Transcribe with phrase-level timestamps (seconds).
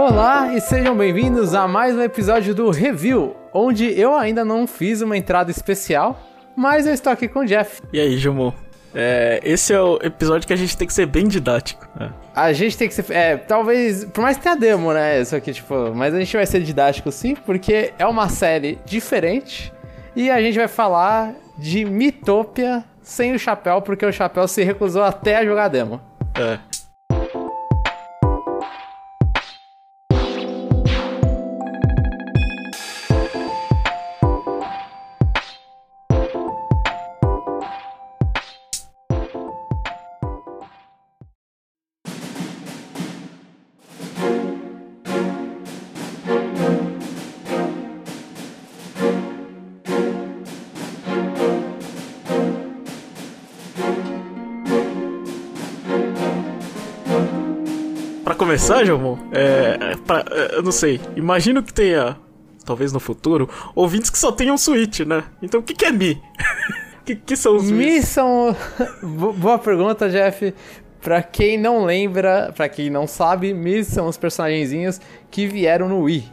[0.00, 5.02] Olá e sejam bem-vindos a mais um episódio do Review, onde eu ainda não fiz
[5.02, 6.20] uma entrada especial,
[6.56, 7.82] mas eu estou aqui com o Jeff.
[7.92, 8.52] E aí, Jumon?
[8.94, 11.84] É, esse é o episódio que a gente tem que ser bem didático.
[12.00, 12.10] É.
[12.32, 13.10] A gente tem que ser.
[13.10, 14.04] É, talvez.
[14.04, 15.20] Por mais que tenha demo, né?
[15.20, 15.92] Isso aqui, tipo.
[15.92, 19.72] Mas a gente vai ser didático sim, porque é uma série diferente.
[20.14, 25.02] E a gente vai falar de Mitopia sem o chapéu, porque o chapéu se recusou
[25.02, 26.00] até a jogar demo.
[26.36, 26.56] É.
[58.68, 61.00] começar, Jomon, é, é, pra, é, eu não sei.
[61.16, 62.18] Imagino que tenha,
[62.66, 65.24] talvez no futuro, ouvintes que só tenham Switch, né?
[65.40, 66.20] Então o que, que é Mi?
[67.04, 67.86] que, que são os Mi?
[67.86, 68.54] Mi são.
[69.38, 70.54] Boa pergunta, Jeff.
[71.00, 76.00] Pra quem não lembra, pra quem não sabe, Mi são os personagenzinhos que vieram no
[76.02, 76.30] Wii.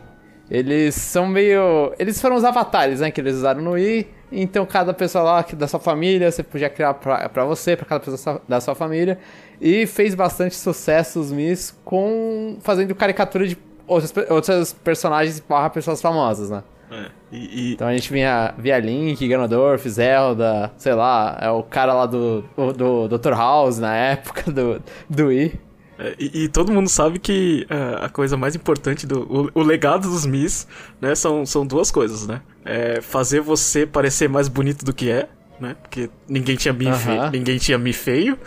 [0.50, 1.94] Eles são meio.
[1.98, 3.12] Eles foram os avatares, né?
[3.12, 4.08] Que eles usaram no Wii.
[4.32, 8.04] Então, cada pessoa lá da sua família, você podia criar pra, pra você, pra cada
[8.04, 9.18] pessoa da sua família.
[9.60, 16.02] E fez bastante sucesso os Mis com fazendo caricatura de outros, outros personagens barra pessoas
[16.02, 16.64] famosas, né?
[16.92, 17.74] É, e, e...
[17.74, 22.44] Então a gente vinha via Link, Ganondorf, Zelda, sei lá, é o cara lá do,
[22.56, 23.34] do, do Dr.
[23.34, 25.60] House na época do, do Wii.
[25.98, 29.50] É, e, e, todo mundo sabe que uh, a coisa mais importante do.
[29.56, 30.68] O, o, legado dos Mis,
[31.00, 32.42] né, são, são duas coisas, né?
[32.66, 35.76] É fazer você parecer mais bonito do que é, né?
[35.82, 36.98] Porque ninguém tinha Mi, uh -huh.
[36.98, 38.38] feio, ninguém tinha Mi feio.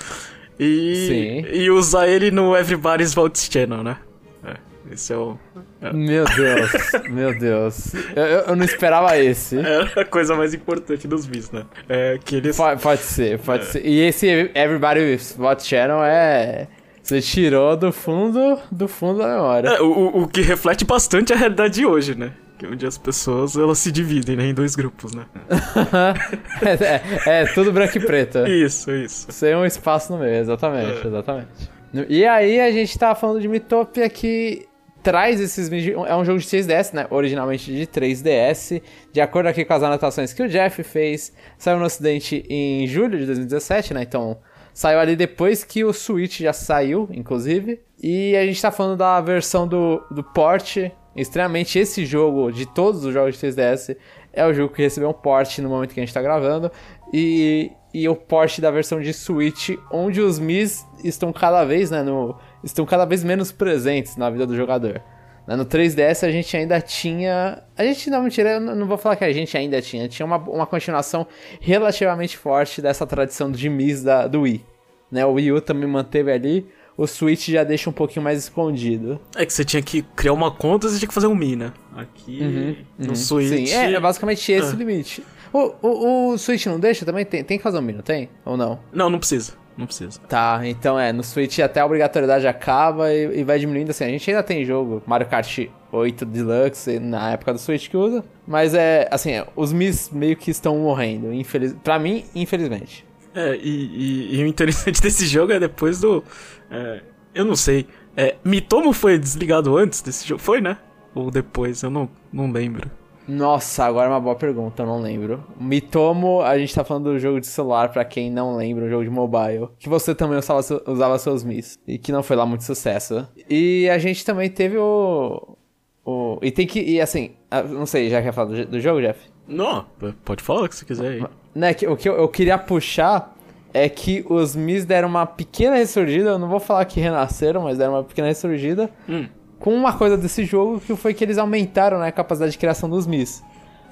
[0.59, 1.57] E, Sim.
[1.57, 3.97] e usar ele no Everybody's Vault Channel, né?
[4.45, 4.57] É,
[4.93, 5.39] esse é o.
[5.81, 5.93] É.
[5.93, 6.71] Meu Deus,
[7.09, 7.95] meu Deus.
[8.17, 9.57] Eu, eu, não esperava esse.
[9.59, 11.65] É a coisa mais importante dos bis, né?
[11.89, 12.57] É que eles.
[12.57, 13.67] Pode, pode ser, pode é.
[13.67, 13.87] ser.
[13.87, 16.67] E esse Everybody's Vault Channel é.
[17.03, 19.69] Você tirou do fundo do fundo da memória.
[19.69, 22.33] É, o, o que reflete bastante a realidade de hoje, né?
[22.59, 25.27] Que é onde as pessoas elas se dividem né, em dois grupos, né?
[26.61, 28.47] é, é, é, tudo branco e preto.
[28.49, 29.31] Isso, isso.
[29.31, 31.07] Sem um espaço no meio, exatamente, é.
[31.07, 31.71] exatamente.
[32.09, 34.69] E aí a gente tá falando de Mitopia que
[35.03, 37.07] traz esses É um jogo de 3DS, né?
[37.11, 38.83] Originalmente de 3DS.
[39.13, 43.19] De acordo aqui com as anotações que o Jeff fez, saiu no ocidente em julho
[43.19, 44.03] de 2017, né?
[44.03, 44.39] Então
[44.75, 47.81] saiu ali depois que o Switch já saiu, inclusive.
[48.03, 50.77] E a gente tá falando da versão do, do port
[51.19, 53.97] Extremamente esse jogo, de todos os jogos de 3DS,
[54.33, 56.71] é o jogo que recebeu um port no momento que a gente está gravando.
[57.12, 62.05] E, e o port da versão de Switch, onde os Mis estão cada vez, né,
[62.05, 65.03] no, estão cada vez menos presentes na vida do jogador.
[65.45, 67.65] Né, no 3DS a gente ainda tinha.
[67.77, 70.07] A gente não, mentira, eu não vou falar que a gente ainda tinha.
[70.07, 71.27] Tinha uma, uma continuação
[71.61, 74.65] relativamente forte dessa tradição de Mis da, do Wii.
[75.11, 79.20] Né, o Wii U também manteve ali o Switch já deixa um pouquinho mais escondido.
[79.36, 81.54] É que você tinha que criar uma conta e você tinha que fazer um Mi,
[81.54, 81.72] né?
[81.97, 83.14] Aqui uhum, no uhum.
[83.14, 83.69] Switch.
[83.69, 84.75] Sim, é, é basicamente esse ah.
[84.75, 85.22] o limite.
[85.53, 87.25] O, o, o Switch não deixa também?
[87.25, 88.28] Tem, tem que fazer um Mi, não tem?
[88.44, 88.81] Ou não?
[88.92, 89.53] Não, não precisa.
[89.76, 90.19] Não precisa.
[90.28, 94.03] Tá, então é, no Switch até a obrigatoriedade acaba e, e vai diminuindo assim.
[94.03, 98.25] A gente ainda tem jogo Mario Kart 8 Deluxe na época do Switch que usa.
[98.44, 101.32] Mas é, assim, é, os Mis meio que estão morrendo.
[101.32, 101.76] Infeliz...
[101.84, 103.06] Pra mim, infelizmente.
[103.38, 106.25] É, e, e, e, o interessante desse jogo é depois do.
[106.69, 107.87] É, eu não sei.
[108.16, 110.43] É, Mitomo foi desligado antes desse jogo?
[110.43, 110.76] Foi, né?
[111.15, 111.84] Ou depois?
[111.84, 112.91] Eu não, não lembro.
[113.28, 115.44] Nossa, agora é uma boa pergunta, eu não lembro.
[115.60, 119.04] Mitomo, a gente tá falando do jogo de celular, para quem não lembra, um jogo
[119.04, 119.69] de mobile.
[119.78, 121.78] Que você também usava, usava seus Mis.
[121.87, 123.28] E que não foi lá muito sucesso.
[123.48, 125.56] E a gente também teve o.
[126.04, 126.80] o e tem que.
[126.80, 127.36] E assim,
[127.68, 129.21] não sei, já quer falar do, do jogo, Jeff?
[129.47, 129.86] Não,
[130.24, 131.24] pode falar o que você quiser aí.
[131.54, 133.34] Né, que, o que eu, eu, queria puxar
[133.72, 137.78] é que os Mis deram uma pequena ressurgida, eu não vou falar que renasceram, mas
[137.78, 139.27] deram uma pequena ressurgida, hum.
[139.59, 142.89] com uma coisa desse jogo que foi que eles aumentaram né, a capacidade de criação
[142.89, 143.42] dos Mis.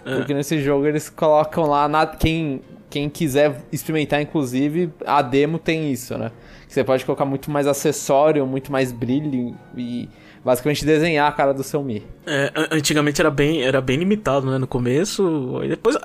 [0.04, 0.16] É.
[0.16, 5.90] Porque nesse jogo eles colocam lá, na, quem, quem quiser experimentar, inclusive, a demo tem
[5.90, 6.30] isso, né?
[6.68, 10.08] Você pode colocar muito mais acessório, muito mais brilho e
[10.46, 12.04] basicamente desenhar a cara do seu Mi.
[12.24, 14.58] É, antigamente era bem, era bem limitado, né?
[14.58, 15.60] No começo.
[15.64, 15.96] E depois.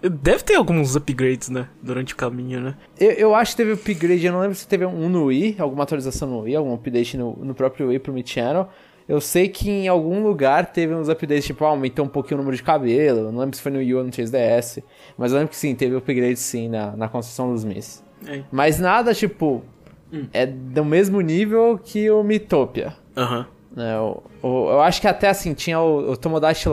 [0.00, 1.68] Deve ter alguns upgrades, né?
[1.82, 2.76] Durante o caminho, né?
[2.98, 5.82] Eu, eu acho que teve upgrade, eu não lembro se teve um no Wii, alguma
[5.82, 8.68] atualização no Wii, algum update no, no próprio Wii pro Mi Channel.
[9.08, 12.42] Eu sei que em algum lugar teve uns updates, tipo, ah, aumentou um pouquinho o
[12.42, 13.32] número de cabelo.
[13.32, 14.80] Não lembro se foi no Wii ou no 3DS.
[15.16, 18.04] Mas eu lembro que sim, teve upgrade sim na, na construção dos Mis.
[18.24, 18.42] É.
[18.52, 19.64] Mas nada, tipo,
[20.12, 20.26] hum.
[20.32, 22.94] é do mesmo nível que o Mitopia.
[23.16, 23.57] Aham.
[23.78, 23.96] Né?
[24.00, 26.68] O, o, eu acho que até assim, tinha o, o Tomodachi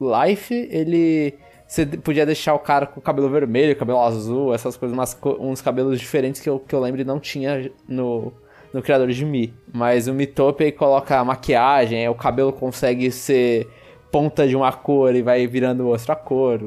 [0.00, 1.34] Life, ele.
[1.68, 5.98] Você podia deixar o cara com cabelo vermelho, cabelo azul, essas coisas, umas, uns cabelos
[5.98, 8.32] diferentes que eu, que eu lembro não tinha no,
[8.72, 9.52] no criador de Mi.
[9.74, 13.68] Mas o Mitopia coloca maquiagem, o cabelo consegue ser
[14.12, 16.60] ponta de uma cor e vai virando outra cor.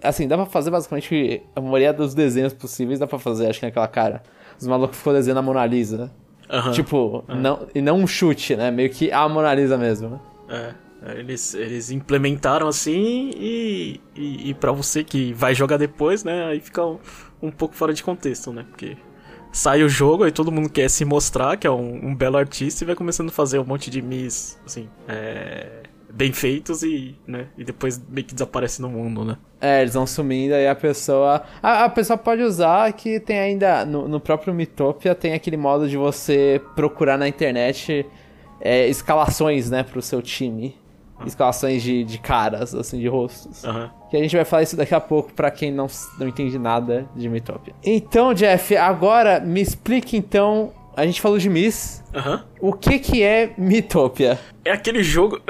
[0.00, 3.66] Assim, dá pra fazer basicamente a maioria dos desenhos possíveis, dá pra fazer, acho que
[3.66, 4.22] naquela cara.
[4.58, 6.10] Os malucos ficou desenhando a Mona Lisa, né?
[6.50, 6.70] Uhum.
[6.72, 7.36] Tipo, uhum.
[7.36, 8.70] Não, e não um chute, né?
[8.70, 10.20] Meio que a Mona Lisa mesmo, né?
[10.48, 10.74] É.
[11.16, 16.46] Eles, eles implementaram assim e, e, e para você que vai jogar depois, né?
[16.46, 16.98] Aí fica um,
[17.40, 18.64] um pouco fora de contexto, né?
[18.68, 18.96] Porque
[19.52, 22.82] sai o jogo e todo mundo quer se mostrar que é um, um, belo artista
[22.82, 25.82] e vai começando a fazer um monte de mis, assim, é,
[26.12, 29.36] bem feitos e, né, e depois meio que desaparece no mundo, né?
[29.60, 31.42] É, eles vão sumindo e a pessoa.
[31.62, 33.84] A, a pessoa pode usar que tem ainda.
[33.84, 38.06] No, no próprio Mitopia tem aquele modo de você procurar na internet
[38.60, 40.76] é, escalações, né, pro seu time.
[41.26, 43.64] Escalações de, de caras, assim, de rostos.
[43.64, 43.90] Uhum.
[44.08, 47.08] Que a gente vai falar isso daqui a pouco para quem não, não entende nada
[47.16, 47.74] de Mitopia.
[47.82, 50.72] Então, Jeff, agora me explique então.
[50.96, 52.04] A gente falou de Miss.
[52.14, 52.40] Uhum.
[52.60, 54.38] O que que é Mitopia?
[54.64, 55.40] É aquele jogo.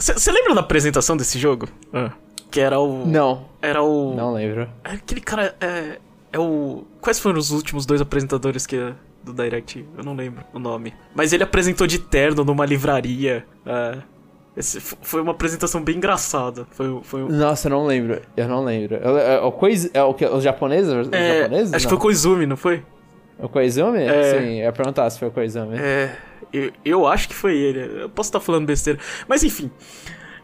[0.00, 1.68] Você lembra da apresentação desse jogo?
[1.92, 2.10] Ah.
[2.50, 3.06] Que era o.
[3.06, 3.44] Não.
[3.60, 4.14] Era o.
[4.14, 4.68] Não lembro.
[4.82, 5.54] É aquele cara.
[5.60, 5.98] É,
[6.32, 6.84] é o.
[7.00, 9.86] Quais foram os últimos dois apresentadores que do Direct?
[9.96, 10.94] Eu não lembro o nome.
[11.14, 13.44] Mas ele apresentou de terno numa livraria.
[13.66, 13.98] É,
[14.56, 16.66] esse foi uma apresentação bem engraçada.
[16.70, 18.20] Foi, foi Nossa, eu não lembro.
[18.36, 18.96] Eu não lembro.
[18.96, 20.24] É, é, o, Koiz, é o que?
[20.24, 20.92] Os japoneses?
[20.92, 21.74] Os é, japoneses?
[21.74, 21.88] Acho não.
[21.88, 22.82] que foi o Koizumi, não foi?
[23.38, 24.02] O Koizumi?
[24.02, 24.38] É...
[24.38, 25.78] Sim, eu ia perguntar se foi o Koizumi.
[25.78, 26.16] É.
[26.52, 28.02] Eu, eu acho que foi ele.
[28.02, 28.98] Eu posso estar falando besteira.
[29.28, 29.70] Mas enfim.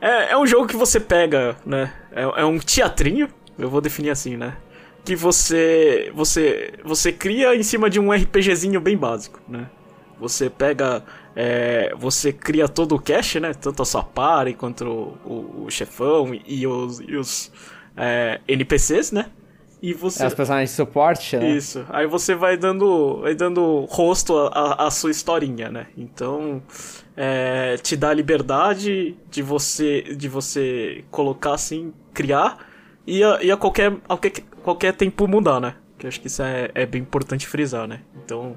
[0.01, 1.93] É, é um jogo que você pega, né?
[2.13, 3.29] É, é um teatrinho,
[3.59, 4.57] eu vou definir assim, né?
[5.05, 9.69] Que você, você, você cria em cima de um RPGzinho bem básico, né?
[10.19, 11.05] Você pega.
[11.35, 13.53] É, você cria todo o cache, né?
[13.53, 17.53] Tanto a sua party quanto o, o, o chefão e os, e os
[17.97, 19.27] é, NPCs, né?
[19.83, 20.23] E você...
[20.23, 21.51] É, os personagens de suporte, né?
[21.51, 21.85] Isso.
[21.91, 25.87] Aí você vai dando, vai dando rosto à sua historinha, né?
[25.97, 26.63] Então,
[27.17, 32.59] é, te dá a liberdade de você, de você colocar assim, criar
[33.07, 35.75] e a, e a qualquer, a qualquer, qualquer tempo mudar, né?
[35.99, 38.01] Que eu acho que isso é, é bem importante frisar, né?
[38.25, 38.57] Então,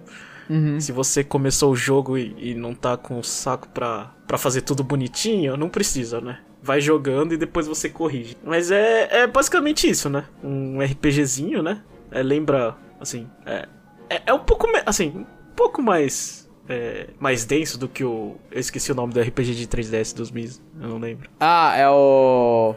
[0.50, 0.80] uhum.
[0.80, 4.62] se você começou o jogo e, e não tá com o saco pra, pra fazer
[4.62, 6.40] tudo bonitinho, não precisa, né?
[6.62, 8.38] Vai jogando e depois você corrige.
[8.44, 10.26] Mas é, é basicamente isso, né?
[10.44, 11.82] Um RPGzinho, né?
[12.12, 13.68] É, lembra, assim, é,
[14.10, 15.26] é, é, um pouco, assim, um
[15.56, 18.36] pouco mais é, mais denso do que o.
[18.52, 21.30] Eu esqueci o nome do RPG de 3DS dos Mis, eu não lembro.
[21.40, 22.76] Ah, é o.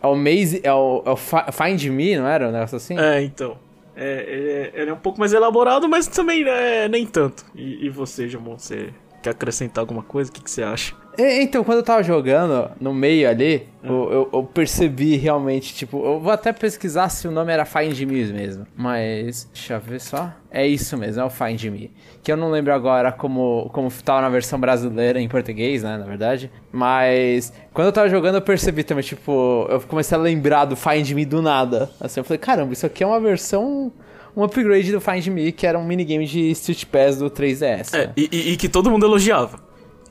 [0.00, 0.60] É o Maze.
[0.62, 2.48] É o, é o Find Me, não era?
[2.48, 2.96] Um negócio assim?
[2.98, 3.58] É, então.
[3.96, 7.44] É, ele é, é um pouco mais elaborado, mas também é, nem tanto.
[7.54, 8.92] E, e você, Jamon, você
[9.22, 10.30] quer acrescentar alguma coisa?
[10.30, 10.94] O que, que você acha?
[11.18, 13.88] Então, quando eu tava jogando no meio ali, é.
[13.88, 17.98] eu, eu, eu, percebi realmente, tipo, eu vou até pesquisar se o nome era Find
[18.00, 18.66] Me mesmo.
[18.76, 20.32] Mas, deixa eu ver só.
[20.50, 21.90] É isso mesmo, é o Find Me.
[22.22, 26.04] Que eu não lembro agora como, como tava na versão brasileira em português, né, na
[26.04, 26.50] verdade.
[26.70, 31.10] Mas, quando eu tava jogando, eu percebi também, tipo, eu comecei a lembrar do Find
[31.12, 31.90] Me do nada.
[32.00, 33.92] Assim, eu falei, caramba, isso aqui é uma versão
[34.36, 37.94] um upgrade do Find Me, que era um minigame de Street Pass do 3DS.
[37.94, 38.12] É, né?
[38.14, 39.58] e, e, que todo mundo elogiava.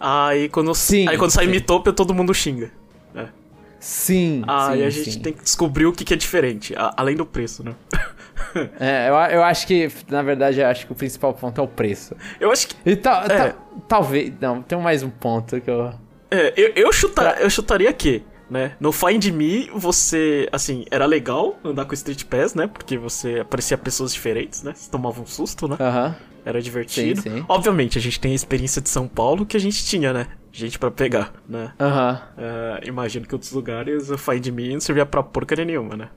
[0.08, 2.70] Aí quando, sim, aí quando sai Mitopia, todo mundo xinga.
[3.12, 3.28] Né?
[3.80, 4.44] Sim.
[4.46, 5.20] Aí sim, a gente sim.
[5.20, 7.74] tem que descobrir o que, que é diferente, a, além do preço, né?
[8.80, 11.68] é, eu, eu acho que, na verdade, eu acho que o principal ponto é o
[11.68, 12.16] preço.
[12.40, 12.76] Eu acho que.
[12.86, 13.28] E ta, é.
[13.28, 13.56] ta,
[13.88, 14.32] talvez.
[14.40, 15.92] Não, tem mais um ponto que eu.
[16.30, 18.74] É, eu, eu, chutar, eu chutaria que né?
[18.80, 22.68] No Find Me, você, assim, era legal andar com Street Pass, né?
[22.68, 24.72] Porque você aparecia pessoas diferentes, né?
[24.76, 25.78] Você tomava um susto, né?
[25.80, 26.10] Aham.
[26.10, 26.35] Uh -huh.
[26.46, 27.22] Era divertido.
[27.22, 27.46] Sim, sim.
[27.50, 30.28] Obviamente, a gente tem a experiência de São Paulo que a gente tinha, né?
[30.52, 31.74] Gente para pegar, né?
[31.80, 32.22] Aham.
[32.38, 32.86] Uh -huh.
[32.86, 36.10] uh, imagino que outros lugares o Find Me não servia pra porcaria nenhuma, né?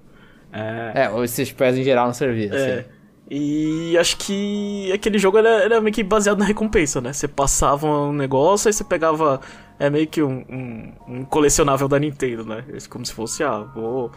[0.53, 2.79] É, é o Street Pass em geral não servia, é.
[2.81, 2.99] Assim.
[3.31, 7.13] E acho que aquele jogo era, era, meio que baseado na recompensa, né?
[7.13, 9.41] Você passava um negócio, aí você pegava.
[9.79, 12.65] É meio que um, um, um colecionável da Nintendo, né?
[12.89, 14.11] Como se fosse, ah, vou.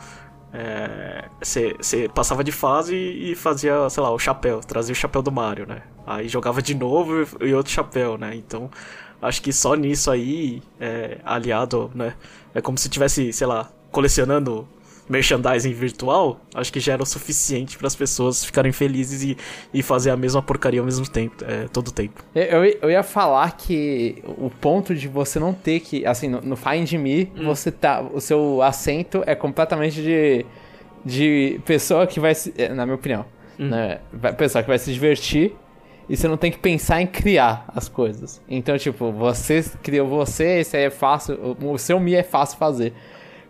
[0.53, 5.21] É, você, você passava de fase e fazia, sei lá, o chapéu, trazia o chapéu
[5.21, 5.81] do Mario, né?
[6.05, 8.35] Aí jogava de novo e outro chapéu, né?
[8.35, 8.69] Então,
[9.21, 12.15] acho que só nisso aí, é, aliado, né?
[12.53, 14.67] É como se tivesse, sei lá, colecionando
[15.11, 19.37] merchandising virtual, acho que já era o suficiente para as pessoas ficarem felizes e,
[19.73, 22.23] e fazer a mesma porcaria ao mesmo tempo, é, todo o tempo.
[22.33, 26.55] Eu, eu ia falar que o ponto de você não ter que, assim, no, no
[26.55, 27.45] Find Me, hum.
[27.45, 30.45] você tá, o seu assento é completamente de,
[31.03, 33.25] de pessoa que vai se, é, na minha opinião,
[33.59, 33.67] hum.
[33.67, 33.99] né,
[34.37, 35.53] pessoa que vai se divertir
[36.09, 38.41] e você não tem que pensar em criar as coisas.
[38.49, 42.93] Então, tipo, você criou você, esse aí é fácil, o seu Mi é fácil fazer.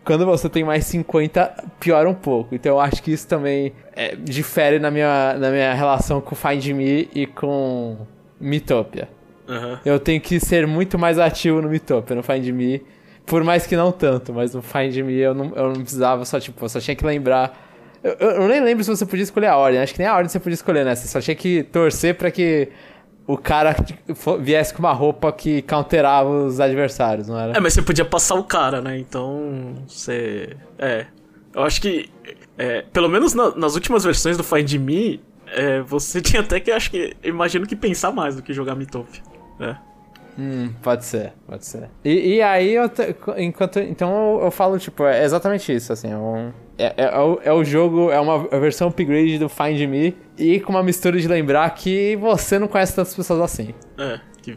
[0.04, 2.54] Quando você tem mais 50, piora um pouco.
[2.54, 6.66] Então eu acho que isso também é, difere na minha, na minha relação com Find
[6.68, 7.96] Me e com
[8.40, 9.08] Mitopia.
[9.48, 9.78] Uhum.
[9.84, 12.82] Eu tenho que ser muito mais ativo no Mitopia, no Find Me.
[13.24, 16.40] Por mais que não tanto, mas no Find Me eu não, eu não precisava só,
[16.40, 17.70] tipo, eu só tinha que lembrar.
[18.02, 19.80] Eu, eu, nem lembro se você podia escolher a ordem.
[19.80, 20.94] Acho que nem a ordem você podia escolher, né?
[20.96, 22.68] Você só tinha que torcer para que
[23.26, 23.74] o cara
[24.40, 27.56] viesse com uma roupa que counterava os adversários, não era?
[27.56, 28.98] É, mas você podia passar o cara, né?
[28.98, 30.56] Então, você...
[30.78, 31.06] É,
[31.54, 32.10] eu acho que,
[32.58, 36.70] é, pelo menos na, nas últimas versões do Find Me, é, você tinha até que,
[36.70, 39.08] acho que, imagino que pensar mais do que jogar Mitop,
[39.58, 39.78] né?
[40.38, 41.90] Hum, pode ser, pode ser.
[42.04, 42.90] E, e aí, eu
[43.36, 43.78] enquanto.
[43.80, 46.10] Então eu, eu, falo, tipo, é exatamente isso, assim.
[46.10, 49.80] É, um, é, é, é, o, é o jogo, é uma versão upgrade do Find
[49.86, 53.74] Me e com uma mistura de lembrar que você não conhece tantas pessoas assim.
[53.98, 54.56] É, que,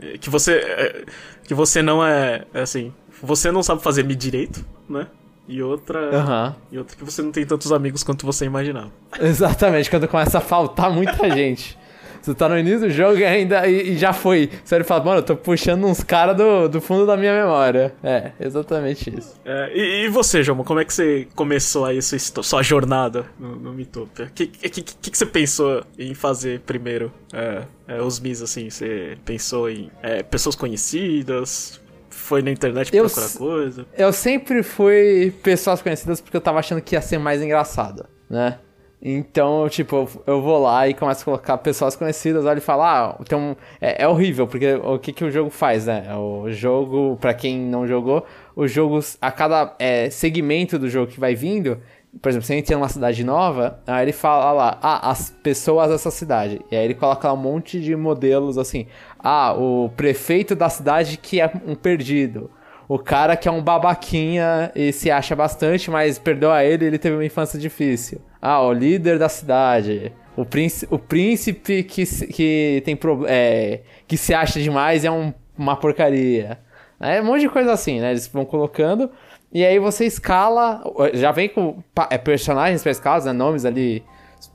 [0.00, 0.54] é, que você.
[0.56, 1.04] É,
[1.44, 2.44] que você não é.
[2.52, 2.92] Assim.
[3.22, 5.06] Você não sabe fazer Me direito, né?
[5.48, 6.00] E outra.
[6.00, 6.54] Uhum.
[6.72, 8.92] E outra que você não tem tantos amigos quanto você imaginava.
[9.20, 11.78] Exatamente, quando começa a faltar muita gente.
[12.22, 14.48] Você tá no início do jogo e ainda e, e já foi.
[14.64, 17.92] Você ele fala, mano, eu tô puxando uns caras do, do fundo da minha memória.
[18.02, 19.34] É, exatamente isso.
[19.44, 23.56] É, e, e, você, João, como é que você começou aí sua, sua jornada no,
[23.56, 24.26] no Mitopia?
[24.26, 27.12] O que, que, que, que, você pensou em fazer primeiro?
[27.32, 31.80] É, é, os Mis, assim, você pensou em é, pessoas conhecidas?
[32.08, 33.86] Foi na internet eu, procurar coisa?
[33.96, 38.58] Eu sempre fui pessoas conhecidas porque eu tava achando que ia ser mais engraçado, né?
[39.04, 43.18] Então, tipo, eu vou lá e começo a colocar pessoas conhecidas, olha e falo, ah,
[43.28, 43.56] tem um...
[43.80, 46.14] é, é, horrível, porque o que, que o jogo faz, né?
[46.14, 51.18] O jogo, para quem não jogou, o jogo, a cada é, segmento do jogo que
[51.18, 51.80] vai vindo,
[52.20, 56.10] por exemplo, você entra numa cidade nova, aí ele fala lá, ah, as pessoas dessa
[56.12, 56.60] cidade.
[56.70, 58.86] E aí ele coloca lá um monte de modelos assim,
[59.18, 62.50] ah, o prefeito da cidade que é um perdido
[62.88, 66.98] o cara que é um babaquinha e se acha bastante, mas perdeu a ele ele
[66.98, 68.20] teve uma infância difícil.
[68.42, 70.12] Ah, o líder da cidade.
[70.36, 75.76] O príncipe, o príncipe que, que tem é, que se acha demais é um, uma
[75.76, 76.58] porcaria.
[76.98, 78.10] É um monte de coisa assim, né?
[78.10, 79.08] Eles vão colocando.
[79.52, 80.82] E aí você escala.
[81.14, 83.32] Já vem com é, personagens para escalas, né?
[83.32, 84.02] Nomes ali.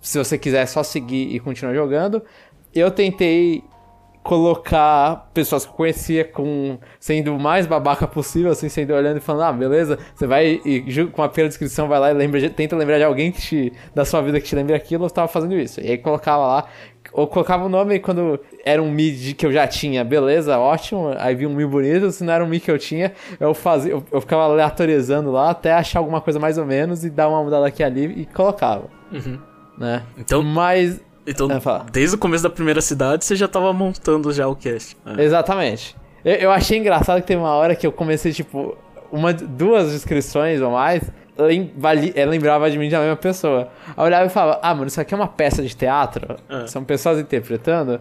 [0.02, 2.22] Se você quiser só seguir e continuar jogando.
[2.76, 3.64] Eu tentei
[4.28, 9.22] colocar pessoas que eu conhecia com sendo o mais babaca possível, assim, sendo olhando e
[9.22, 12.76] falando, ah, beleza, você vai e com a pela descrição vai lá e lembra, tenta
[12.76, 15.56] lembrar de alguém que te, da sua vida que te lembre aquilo, eu tava fazendo
[15.56, 15.80] isso.
[15.80, 16.66] E aí colocava lá,
[17.14, 21.34] ou colocava o nome quando era um mid que eu já tinha, beleza, ótimo, aí
[21.34, 24.04] vi um mid bonito, se não era um mid que eu tinha, eu fazia, eu,
[24.12, 27.66] eu ficava aleatorizando lá até achar alguma coisa mais ou menos e dar uma mudada
[27.66, 28.90] aqui ali e colocava.
[29.10, 29.40] Uhum.
[29.78, 30.04] Né?
[30.18, 31.60] Então, mas então, é,
[31.92, 34.96] desde o começo da primeira cidade, você já tava montando já o cast.
[35.06, 35.24] É.
[35.24, 35.96] Exatamente.
[36.24, 38.78] Eu, eu, achei engraçado que teve uma hora que eu comecei, tipo,
[39.12, 41.04] uma, duas descrições ou mais,
[41.76, 43.70] vali, é, lembrava de mim da mesma pessoa.
[43.88, 46.38] Aí eu olhava e falava, ah, mano, isso aqui é uma peça de teatro?
[46.50, 46.68] É.
[46.68, 48.00] São pessoas interpretando?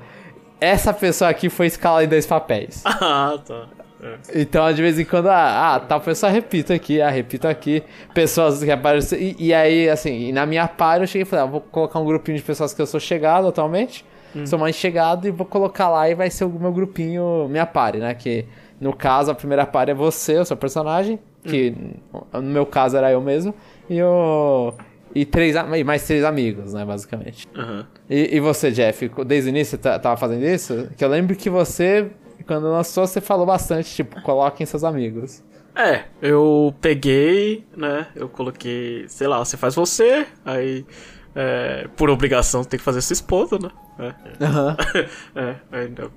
[0.60, 2.82] Essa pessoa aqui foi escalada em dois papéis.
[2.86, 3.66] Ah, tá.
[4.02, 4.42] É.
[4.42, 7.82] Então, de vez em quando, ah, ah tal pessoa repito aqui, ah, repito aqui.
[8.12, 9.36] Pessoas que aparecem.
[9.38, 12.04] E, e aí, assim, na minha par eu cheguei e falei, ah, vou colocar um
[12.04, 14.04] grupinho de pessoas que eu sou chegado atualmente.
[14.34, 14.46] Hum.
[14.46, 17.98] Sou mais chegado e vou colocar lá e vai ser o meu grupinho, minha pare,
[17.98, 18.14] né?
[18.14, 18.44] Que
[18.80, 21.18] no caso, a primeira pare é você, o seu personagem.
[21.42, 21.74] Que
[22.12, 22.20] hum.
[22.34, 23.54] no meu caso era eu mesmo.
[23.88, 24.74] E o.
[25.14, 27.46] E três, mais três amigos, né, basicamente.
[27.56, 27.84] Uhum.
[28.10, 30.90] E, e, você, Jeff, desde o início você tava fazendo isso?
[30.94, 32.10] Que eu lembro que você
[32.44, 35.42] quando lançou, você falou bastante, tipo, coloquem seus amigos.
[35.74, 38.06] É, eu peguei, né?
[38.14, 40.86] Eu coloquei, sei lá, você faz você, aí
[41.34, 43.70] é, por obrigação tem que fazer sua esposa, né?
[43.98, 44.76] É, uhum.
[45.36, 46.10] é, ainda,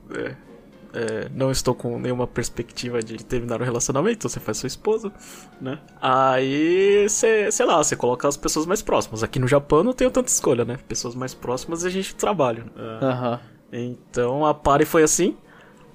[0.93, 5.11] é, não estou com nenhuma perspectiva de terminar o relacionamento, então você faz sua esposa,
[5.59, 5.77] né?
[6.01, 9.23] Aí você, sei lá, você coloca as pessoas mais próximas.
[9.23, 10.77] Aqui no Japão não tenho tanta escolha, né?
[10.87, 12.63] Pessoas mais próximas a gente trabalha.
[12.63, 13.39] Uhum.
[13.71, 15.35] Então a pare foi assim.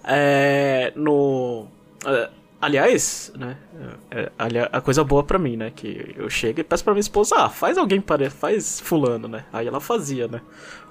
[0.05, 1.67] É, no.
[2.07, 2.31] É,
[2.61, 3.57] aliás, né?
[4.11, 4.31] É,
[4.73, 5.73] a coisa boa para mim, né?
[5.75, 9.45] Que eu chego e peço pra minha esposa, ah, faz alguém para faz fulano, né?
[9.53, 10.41] Aí ela fazia, né?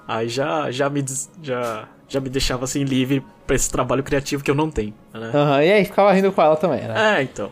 [0.06, 1.04] Aí já, já me
[1.42, 5.30] já, já me deixava assim livre para esse trabalho criativo que eu não tenho, né?
[5.32, 7.18] Uhum, e aí ficava rindo com ela também, né?
[7.18, 7.50] É, então.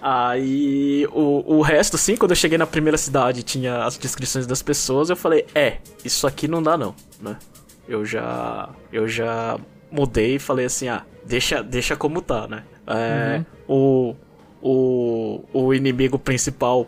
[0.00, 4.62] Aí o, o resto, assim, quando eu cheguei na primeira cidade tinha as descrições das
[4.62, 7.36] pessoas, eu falei, é, isso aqui não dá não, né?
[7.88, 8.68] Eu já.
[8.92, 9.58] Eu já
[9.96, 12.62] mudei e falei assim, ah, deixa, deixa como tá, né?
[12.86, 14.14] É, uhum.
[14.62, 16.86] o, o, o inimigo principal,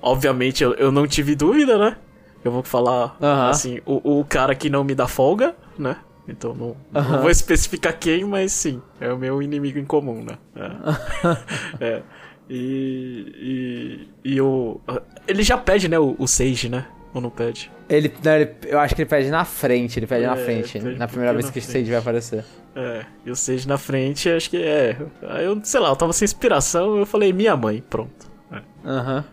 [0.00, 1.96] obviamente, eu, eu não tive dúvida, né?
[2.44, 3.48] Eu vou falar, uhum.
[3.48, 5.96] assim, o, o cara que não me dá folga, né?
[6.28, 10.38] Então não, não vou especificar quem, mas sim, é o meu inimigo em comum, né?
[11.80, 11.84] É.
[11.84, 12.02] é.
[12.48, 14.80] E, e, e o.
[15.26, 15.98] Ele já pede, né?
[15.98, 16.86] O, o Sage, né?
[17.14, 17.70] Ou não pede?
[17.88, 20.78] Ele, não, ele, eu acho que ele pede na frente, ele pede é, na frente,
[20.80, 22.44] pede na primeira vez que o Sage vai aparecer.
[22.74, 24.96] É, e o Sage na frente, acho que é.
[25.22, 28.30] Aí eu, sei lá, eu tava sem inspiração, eu falei, minha mãe, pronto.
[28.84, 29.24] Aham.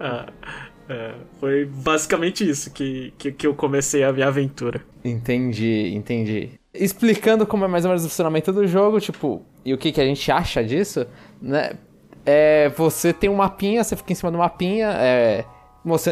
[0.00, 0.32] É.
[0.88, 4.82] É, foi basicamente isso que, que, que, eu comecei a minha aventura.
[5.04, 6.50] Entendi, entendi.
[6.74, 10.00] Explicando como é mais ou menos o funcionamento do jogo, tipo, e o que, que
[10.00, 11.06] a gente acha disso,
[11.40, 11.78] né?
[12.26, 15.44] É, você tem um mapinha, você fica em cima do mapinha, é,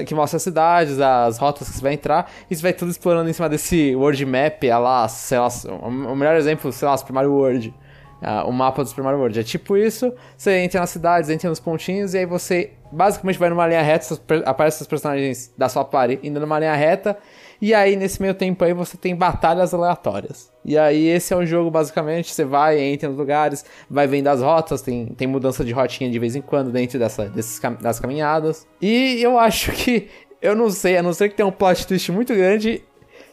[0.07, 3.29] que mostra as cidades, as rotas que você vai entrar, e você vai tudo explorando
[3.29, 5.49] em cima desse world map, lá, sei lá,
[5.83, 7.75] o melhor exemplo, sei lá, Super Mario World.
[8.21, 9.41] Uh, o mapa do Super Mario World.
[9.41, 13.49] É tipo isso, você entra nas cidades, entra nos pontinhos, e aí você basicamente vai
[13.49, 14.07] numa linha reta,
[14.45, 17.17] aparecem os personagens da sua party indo numa linha reta,
[17.61, 20.53] e aí nesse meio tempo aí você tem batalhas aleatórias.
[20.65, 24.41] E aí esse é o jogo basicamente, você vai, entra nos lugares, vai vendo as
[24.41, 28.67] rotas, tem, tem mudança de rotinha de vez em quando dentro dessa, desses, das caminhadas.
[28.81, 30.09] E eu acho que,
[30.41, 32.83] eu não sei, a não ser que tenha um plot twist muito grande,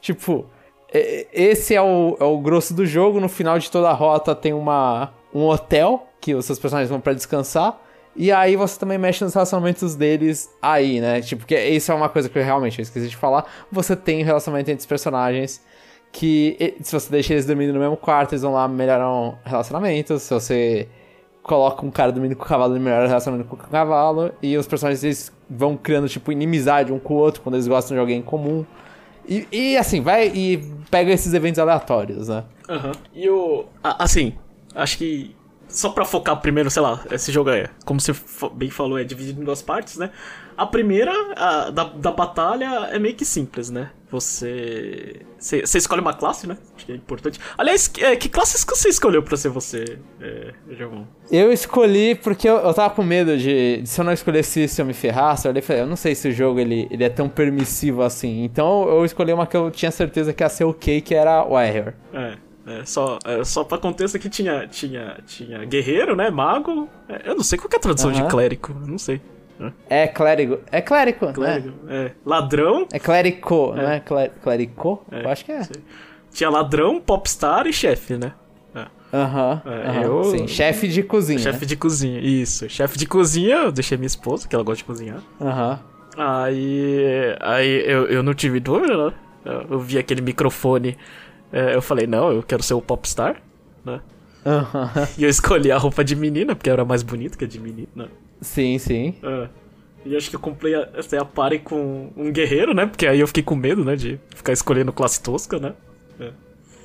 [0.02, 0.46] tipo
[1.34, 3.20] esse é o, é o grosso do jogo.
[3.20, 7.00] No final de toda a rota tem uma, um hotel que os seus personagens vão
[7.00, 7.80] para descansar.
[8.18, 11.22] E aí você também mexe nos relacionamentos deles aí, né?
[11.22, 13.46] Tipo, que isso é uma coisa que eu realmente esqueci de falar.
[13.72, 15.62] Você tem um relacionamento entre os personagens
[16.12, 19.08] que, se você deixa eles dormindo no mesmo quarto, eles vão lá melhorar
[19.46, 20.24] relacionamentos.
[20.24, 20.88] Se você
[21.44, 24.32] coloca um cara dormindo com o cavalo, ele melhora o relacionamento com o cavalo.
[24.42, 27.96] E os personagens eles vão criando, tipo, inimizade um com o outro quando eles gostam
[27.96, 28.66] de alguém em comum.
[29.28, 30.58] E, e, assim, vai e
[30.90, 32.46] pega esses eventos aleatórios, né?
[32.68, 32.88] Aham.
[32.88, 32.94] Uhum.
[33.14, 33.66] E o.
[33.84, 34.34] Assim,
[34.74, 35.37] acho que.
[35.68, 38.14] Só pra focar primeiro, sei lá, esse jogo é, como você
[38.54, 40.12] bem falou, é dividido em duas partes, né?
[40.58, 43.92] A primeira, a, da, da batalha, é meio que simples, né?
[44.10, 45.22] Você.
[45.38, 46.58] Você escolhe uma classe, né?
[46.76, 47.40] Acho que é importante.
[47.56, 50.54] Aliás, que, é, que classes que você escolheu pra ser você, é,
[51.30, 54.82] Eu escolhi porque eu, eu tava com medo de, de, Se eu não escolhesse isso,
[54.82, 55.48] eu me ferrasse.
[55.48, 58.44] Eu, falei, eu não sei se o jogo ele, ele é tão permissivo assim.
[58.44, 61.94] Então eu escolhi uma que eu tinha certeza que ia ser ok, que era Warrior.
[62.14, 62.47] É.
[62.68, 66.30] É, só, é, só pra contexto aqui tinha, tinha, tinha guerreiro, né?
[66.30, 66.90] Mago.
[67.08, 69.22] É, eu não sei qual é a tradução de clérigo, não sei.
[69.90, 70.60] É clérigo.
[70.72, 72.08] É clérigo, clérigo né?
[72.08, 72.12] É.
[72.26, 72.86] Ladrão.
[72.92, 73.82] É clérico, é.
[73.82, 74.00] não é?
[74.42, 75.06] Clérico?
[75.12, 75.64] É, eu acho que é.
[75.64, 75.82] Sei.
[76.32, 78.34] Tinha ladrão, popstar e chefe, né?
[79.14, 79.62] Aham.
[79.66, 80.24] Uhum, é, eu...
[80.26, 81.40] Sim, chefe de cozinha.
[81.40, 82.70] Chefe de cozinha, isso.
[82.70, 85.22] Chefe de cozinha, eu deixei minha esposa, que ela gosta de cozinhar.
[85.40, 85.80] Aham.
[86.18, 86.24] Uhum.
[86.24, 87.36] Aí.
[87.40, 89.14] Aí eu, eu não tive dúvida, né?
[89.70, 90.98] Eu vi aquele microfone.
[91.52, 93.42] É, eu falei, não, eu quero ser o popstar,
[93.86, 94.02] né?
[94.46, 95.08] Uhum.
[95.18, 97.88] E eu escolhi a roupa de menina, porque era mais bonita que a de menina.
[97.96, 98.08] Né?
[98.42, 99.16] Sim, sim.
[99.24, 99.50] É.
[100.06, 100.88] E acho que eu comprei a,
[101.20, 102.86] a pare com um guerreiro, né?
[102.86, 103.96] Porque aí eu fiquei com medo, né?
[103.96, 105.74] De ficar escolhendo classe tosca, né?
[106.20, 106.32] É.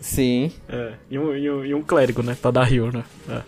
[0.01, 0.51] Sim.
[0.69, 0.95] É.
[1.09, 2.37] E um, e um, e um clérigo, né?
[2.41, 3.05] Pra dar rio, né?
[3.29, 3.43] É.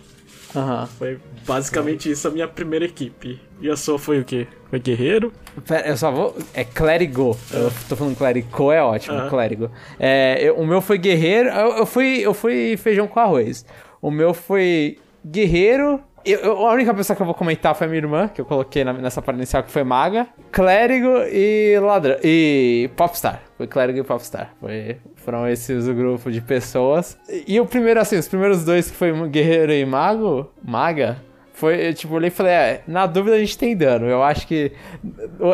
[0.55, 0.87] Uhum.
[0.87, 3.41] Foi basicamente isso a minha primeira equipe.
[3.61, 4.47] E a sua foi o quê?
[4.71, 5.33] Foi guerreiro?
[5.67, 6.37] Pera, eu só vou.
[6.53, 7.37] É clérigo.
[7.53, 9.71] Eu tô falando clérigo, é ótimo, clérigo.
[9.99, 11.49] É, eu, o meu foi guerreiro.
[11.49, 13.65] Eu, eu, fui, eu fui feijão com arroz.
[14.01, 17.91] O meu foi guerreiro, eu, eu, a única pessoa que eu vou comentar foi a
[17.91, 22.17] minha irmã, que eu coloquei na, nessa parte inicial, que foi maga, clérigo e ladrão.
[22.23, 23.43] E popstar.
[23.57, 24.55] Foi clérigo e popstar.
[24.61, 27.19] Foi, foram esses o grupo de pessoas.
[27.29, 31.19] E, e, o primeiro, assim, os primeiros dois que foi guerreiro e mago, maga,
[31.53, 34.07] foi, eu, tipo, olhei e falei, é, na dúvida a gente tem dano.
[34.07, 34.73] Eu acho que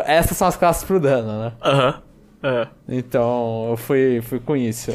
[0.06, 1.52] essas são as classes pro dano, né?
[1.62, 2.02] Aham.
[2.42, 2.66] É.
[2.88, 4.90] Então, eu fui, fui com isso.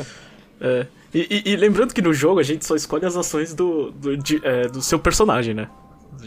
[0.60, 0.88] É.
[1.15, 4.17] E, e, e, lembrando que no jogo a gente só escolhe as ações do, do,
[4.17, 5.69] de, é, do seu personagem, né?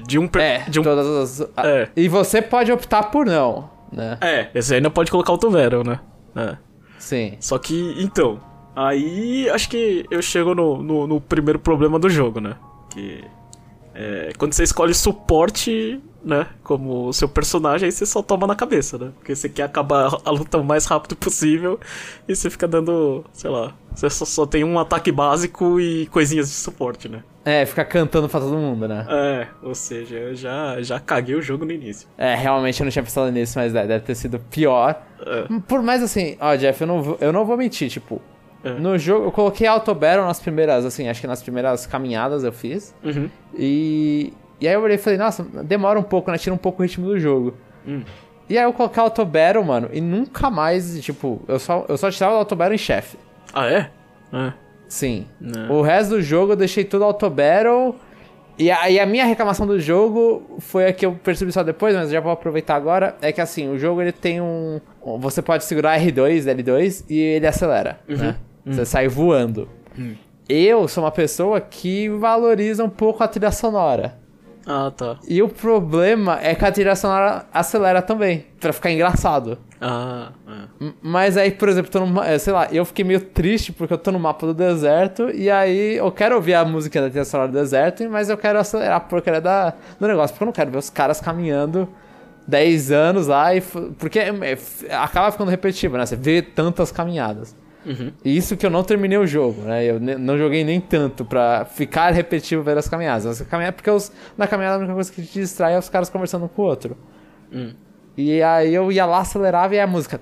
[0.07, 0.41] De um, per...
[0.41, 0.83] é, de um...
[0.83, 1.49] todas as...
[1.59, 1.91] É.
[1.95, 4.17] E você pode optar por não, né?
[4.23, 6.01] É, aí não pode colocar o Tovero, né?
[6.35, 6.57] É.
[6.99, 7.37] Sim.
[7.39, 8.41] Só que, então,
[8.75, 12.57] aí acho que eu chego no, no, no primeiro problema do jogo, né?
[12.89, 13.23] Que
[13.95, 18.55] é, quando você escolhe suporte, né, como o seu personagem, aí você só toma na
[18.55, 19.11] cabeça, né?
[19.19, 21.79] Porque você quer acabar a luta o mais rápido possível
[22.27, 26.49] e você fica dando, sei lá, você só, só tem um ataque básico e coisinhas
[26.49, 27.23] de suporte, né?
[27.45, 29.07] É, ficar cantando pra todo mundo, né?
[29.09, 32.09] É, ou seja, eu já, já caguei o jogo no início.
[32.19, 35.01] É, realmente eu não tinha pensado nisso, mas deve ter sido pior.
[35.21, 35.47] É.
[35.67, 38.21] Por mais assim, ó, Jeff, eu não, vou, eu não vou mentir, tipo,
[38.63, 38.71] é.
[38.73, 42.53] No jogo, eu coloquei Auto Battle nas primeiras, assim, acho que nas primeiras caminhadas eu
[42.53, 42.95] fiz.
[43.05, 43.31] Uhum.
[43.57, 44.33] E.
[44.61, 46.39] E aí eu olhei e falei, nossa, demora um pouco, né?
[46.39, 47.55] Tira um pouco o ritmo do jogo.
[47.87, 48.03] Hum.
[48.49, 52.11] E aí eu coloquei Auto Battle, mano, e nunca mais, tipo, eu só, eu só
[52.11, 53.19] tirava o Auto Battle em chefe.
[53.53, 53.91] Ah, é?
[54.33, 54.53] É.
[54.89, 55.27] Sim.
[55.41, 55.71] Não.
[55.71, 57.95] O resto do jogo eu deixei tudo Auto Battle.
[58.59, 61.95] E a, e a minha reclamação do jogo foi a que eu percebi só depois,
[61.95, 63.17] mas já vou aproveitar agora.
[63.21, 64.81] É que assim, o jogo ele tem um.
[65.21, 68.37] Você pode segurar R2, L2 e ele acelera, né?
[68.67, 69.69] Você sai voando.
[70.49, 74.19] Eu sou uma pessoa que valoriza um pouco a trilha sonora.
[74.71, 75.17] Ah, tá.
[75.27, 79.57] E o problema é que a trilha sonora acelera também, pra ficar engraçado.
[79.81, 80.93] Ah, é.
[81.01, 83.95] Mas aí, por exemplo, tô no, ma- eh, sei lá, eu fiquei meio triste porque
[83.95, 87.25] eu tô no mapa do deserto e aí eu quero ouvir a música da trilha
[87.25, 90.53] sonora do deserto, mas eu quero acelerar a porcaria da, do negócio, porque eu não
[90.53, 91.89] quero ver os caras caminhando
[92.47, 93.61] 10 anos lá e.
[93.99, 94.35] Porque é-
[94.89, 96.05] é acaba ficando repetitivo, né?
[96.05, 97.55] Você vê tantas caminhadas.
[97.89, 98.13] Uhum.
[98.25, 99.85] E isso que eu não terminei o jogo, né?
[99.85, 103.25] Eu não joguei nem tanto pra ficar repetitivo ver as caminhadas.
[103.51, 106.49] Mas porque os, na caminhada a única coisa que te distrai é os caras conversando
[106.49, 106.97] com o outro.
[107.53, 107.73] Hum.
[108.17, 110.21] E aí eu ia lá, acelerava e a música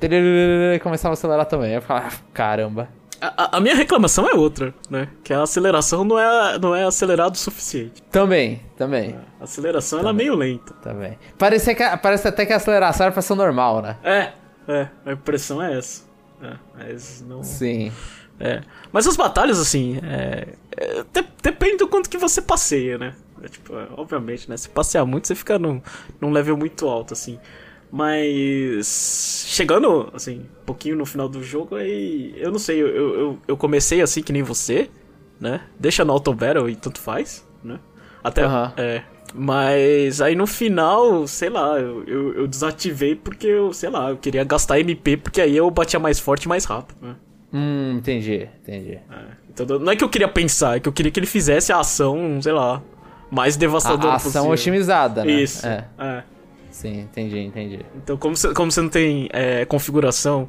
[0.83, 1.73] começava a acelerar também.
[1.73, 2.89] Eu ficava, ah, caramba.
[3.19, 5.09] A, a- minha reclamação é outra, né?
[5.25, 8.03] Que a aceleração não é, não é acelerado o suficiente.
[8.13, 10.75] Também, também, A aceleração ela é meio lenta.
[10.83, 11.19] também.
[11.39, 13.97] Parecia que, parece até que a aceleração era pra ser normal, né?
[14.05, 14.33] É,
[14.69, 16.05] é, a impressão é essa.
[16.43, 17.43] É, mas não.
[17.43, 17.93] Sim.
[18.39, 18.61] É.
[18.93, 23.15] Mas as batalhas, assim, é, é, de- depende do quanto que você passeia, né?
[23.43, 24.57] É, tipo, é, obviamente, né?
[24.57, 25.81] Se passear muito, você fica num,
[26.21, 27.39] num level muito alto, assim.
[27.91, 32.35] Mas chegando, assim, um pouquinho no final do jogo, aí.
[32.37, 34.91] Eu não sei, eu, eu, eu- comecei assim que nem você,
[35.41, 35.63] né?
[35.79, 37.79] Deixa no Auto Battle e tanto faz, né?
[38.23, 38.43] Até.
[38.45, 38.73] Aham.
[38.77, 39.03] É.
[39.35, 44.17] Mas aí no final, sei lá, eu, eu, eu desativei porque eu, sei lá, eu
[44.17, 47.17] queria gastar MP porque aí eu batia mais forte e mais rápido, né?
[47.53, 48.93] Hum, entendi, entendi.
[48.95, 49.01] É,
[49.51, 51.81] Então não é que eu queria pensar, é que eu queria que ele fizesse a
[51.81, 52.83] ação, sei lá,
[53.31, 54.51] mais A, devastadora a ação possível.
[54.53, 55.33] otimizada, né?
[55.33, 55.67] Isso.
[55.67, 56.23] É, é.
[56.71, 57.81] sim, entendi, entendi.
[57.97, 60.49] Então, como você, como não tem é, configuração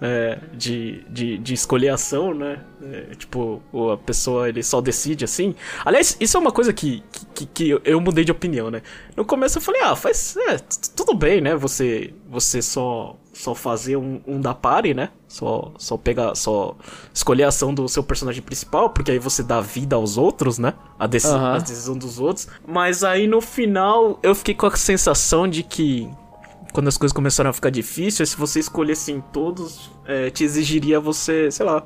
[0.00, 2.58] é, de, de, de escolher ação, né?
[2.82, 5.54] É, tipo, a pessoa ele só decide assim.
[5.84, 7.02] Aliás, isso é uma coisa que,
[7.34, 8.82] que, que eu- mudei de opinião, né?
[9.16, 10.36] No começo eu falei, ah, faz.
[10.36, 10.58] É,
[10.94, 11.56] tudo bem, né?
[11.56, 15.08] Você, você só, só fazer um, um da party, né?
[15.28, 16.34] Só, só pegar.
[16.34, 16.76] Só
[17.12, 20.74] escolher a ação do seu personagem principal, porque aí você dá vida aos outros, né?
[20.98, 21.54] A, deci Aham.
[21.54, 22.46] a decisão dos outros.
[22.66, 26.10] Mas aí no final eu fiquei com a sensação de que
[26.74, 30.98] quando as coisas começaram a ficar difíceis, se você escolhesse em todos, é, te exigiria
[31.00, 31.84] você, sei lá,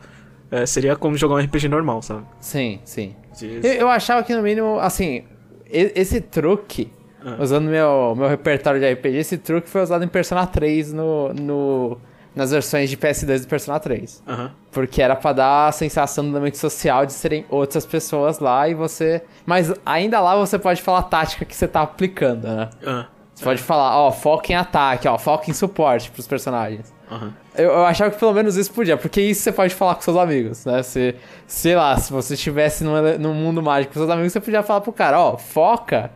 [0.50, 2.24] é, seria como jogar um RPG normal, sabe?
[2.40, 3.14] Sim, sim.
[3.62, 5.22] Eu, eu achava que no mínimo, assim,
[5.70, 6.90] esse truque,
[7.24, 7.36] Ah.
[7.38, 11.98] usando meu, meu repertório de RPG, esse truque foi usado em Persona 3 no, no,
[12.34, 14.22] nas versões de PS2 do Persona 3.
[14.26, 14.52] Aham.
[14.72, 18.74] Porque era pra dar a sensação do momento social de serem outras pessoas lá e
[18.74, 19.22] você.
[19.44, 22.70] Mas ainda lá você pode falar a tática que você tá aplicando, né?
[22.86, 23.06] Ah,
[23.38, 26.92] Você pode falar, ó, foca em ataque, ó, foca em suporte pros personagens.
[27.10, 27.32] aham.
[27.56, 30.16] Eu, eu achava que pelo menos isso podia, porque isso você pode falar com seus
[30.16, 30.82] amigos, né?
[30.82, 31.14] Se,
[31.46, 34.80] sei lá, se você estivesse num, num mundo mágico com seus amigos, você podia falar
[34.80, 36.10] pro cara, ó, foca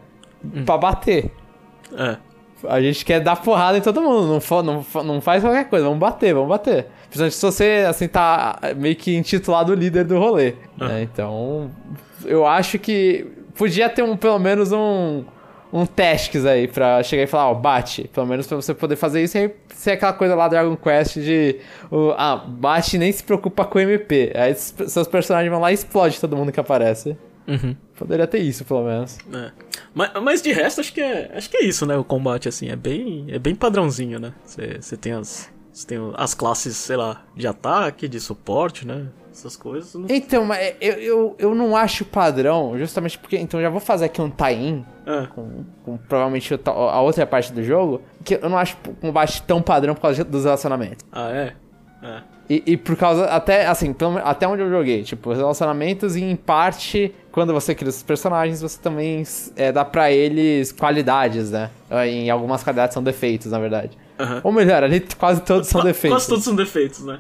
[0.65, 1.33] pra bater.
[1.97, 2.17] É.
[2.69, 5.85] A gente quer dar porrada em todo mundo, não, fo- não, não faz qualquer coisa,
[5.85, 6.87] vamos bater, vamos bater.
[7.09, 10.55] Principalmente se você, assim, tá meio que intitulado líder do rolê.
[10.79, 11.03] né?
[11.03, 11.71] Então,
[12.25, 15.25] eu acho que podia ter um, pelo menos um,
[15.73, 18.09] um tasks aí pra chegar e falar, ó, bate.
[18.13, 21.15] Pelo menos pra você poder fazer isso e aí ser aquela coisa lá Dragon Quest
[21.15, 21.57] de,
[21.91, 24.33] o, ah, bate nem se preocupa com o MP.
[24.35, 27.17] Aí seus personagens vão lá e explode todo mundo que aparece.
[27.47, 27.75] Uhum.
[27.97, 29.19] Poderia ter isso, pelo menos.
[29.33, 29.51] É.
[29.95, 31.97] Mas, mas de resto, acho que é, acho que é isso, né?
[31.97, 34.33] O combate, assim, é bem, é bem padrãozinho, né?
[34.45, 39.07] Você tem as, você tem as classes, sei lá, de ataque, de suporte, né?
[39.33, 39.95] Essas coisas.
[39.95, 40.07] Não...
[40.11, 43.39] Então, mas eu, eu, eu não acho padrão, justamente porque.
[43.39, 45.27] Então já vou fazer aqui um tie-in É.
[45.35, 49.95] com, com provavelmente a outra parte do jogo, que eu não acho combate tão padrão
[49.95, 51.07] por causa dos relacionamentos.
[51.11, 51.55] Ah, é?
[52.03, 52.23] É.
[52.51, 57.15] E, e por causa, até assim, até onde eu joguei, tipo, relacionamentos e em parte,
[57.31, 59.23] quando você cria os personagens, você também
[59.57, 61.71] é, dá pra eles qualidades, né?
[62.05, 63.97] Em algumas qualidades são defeitos, na verdade.
[64.23, 64.41] Aham.
[64.45, 66.17] Ou melhor, ali quase todos são defeitos.
[66.19, 67.19] Quase todos são defeitos, né?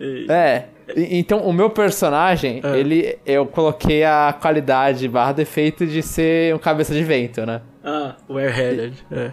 [0.00, 0.64] E- É.
[0.96, 2.78] Então, o meu personagem, É.
[2.78, 3.18] ele.
[3.26, 7.60] Eu coloquei a qualidade barra defeito de ser um cabeça de vento, né?
[7.84, 8.94] Ah, o Airheaded.
[9.10, 9.32] É.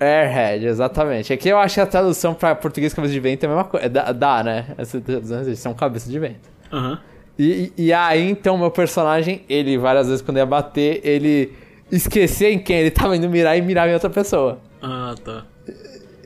[0.00, 0.22] é.
[0.22, 1.32] Airhead, exatamente.
[1.32, 3.88] Aqui eu acho que a tradução pra português cabeça de vento é a mesma coisa.
[3.88, 4.66] Dá, dá, né?
[4.76, 6.50] Essa tradução existe, são cabeça de vento.
[6.70, 6.98] Aham.
[7.38, 11.52] E, e e aí, então, meu personagem, ele várias vezes quando ia bater, ele
[11.90, 14.58] esquecia em quem ele tava indo mirar e mirava em outra pessoa.
[14.82, 15.44] Ah, tá.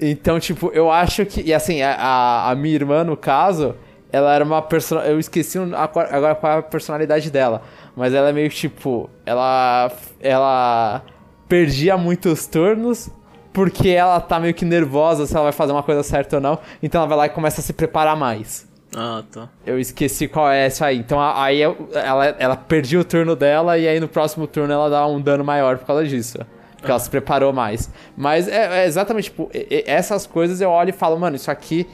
[0.00, 1.42] Então, tipo, eu acho que.
[1.42, 3.74] E assim, a, a, minha irmã, no caso,
[4.12, 5.02] ela era uma pessoa.
[5.02, 7.62] Eu esqueci agora agora qual é a personalidade dela.
[7.94, 9.08] Mas ela é meio tipo.
[9.24, 9.90] Ela.
[10.20, 11.02] Ela
[11.48, 13.10] perdia muitos turnos.
[13.52, 16.58] Porque ela tá meio que nervosa se ela vai fazer uma coisa certa ou não.
[16.82, 18.68] Então ela vai lá e começa a se preparar mais.
[18.94, 19.48] Ah, tá.
[19.64, 20.98] Eu esqueci qual é essa aí.
[20.98, 25.06] Então aí ela, ela perdia o turno dela e aí no próximo turno ela dá
[25.06, 26.38] um dano maior por causa disso.
[26.76, 27.90] Porque ela se preparou mais.
[28.16, 29.50] Mas é, é exatamente, tipo,
[29.86, 31.86] essas coisas eu olho e falo, mano, isso aqui.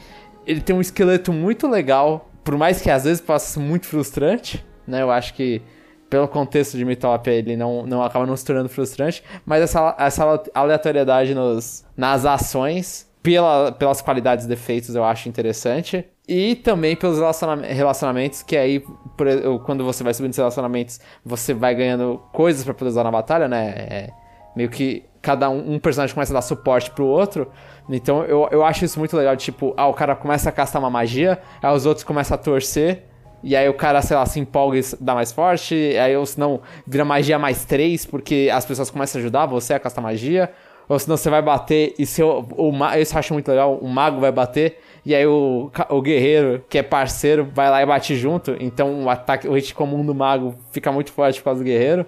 [0.45, 2.29] Ele tem um esqueleto muito legal.
[2.43, 5.01] Por mais que às vezes possa ser muito frustrante, né?
[5.01, 5.61] Eu acho que
[6.09, 10.43] pelo contexto de Mitop, ele não, não acaba não se tornando frustrante, mas essa, essa
[10.53, 16.05] aleatoriedade nos, nas ações, pela, pelas qualidades e defeitos, eu acho interessante.
[16.27, 18.81] E também pelos relacionamentos, que aí,
[19.17, 19.27] por,
[19.65, 23.69] quando você vai subindo relacionamentos, você vai ganhando coisas para poder usar na batalha, né?
[23.75, 24.09] É,
[24.55, 27.49] meio que cada um, um, personagem começa a dar suporte pro outro.
[27.89, 29.35] Então eu, eu acho isso muito legal.
[29.37, 33.05] Tipo, ah, o cara começa a castar uma magia, aí os outros começam a torcer.
[33.41, 35.75] E aí o cara, sei lá, se empolga e dá mais forte.
[35.97, 39.79] Aí ou senão vira magia mais 3, porque as pessoas começam a ajudar você a
[39.79, 40.51] castar magia.
[40.87, 43.87] Ou senão você vai bater e seu, o, o, isso eu acho muito legal, o
[43.87, 44.79] mago vai bater.
[45.05, 48.57] E aí o, o guerreiro, que é parceiro, vai lá e bate junto.
[48.59, 52.05] Então o ataque, o hit comum do mago fica muito forte por causa do guerreiro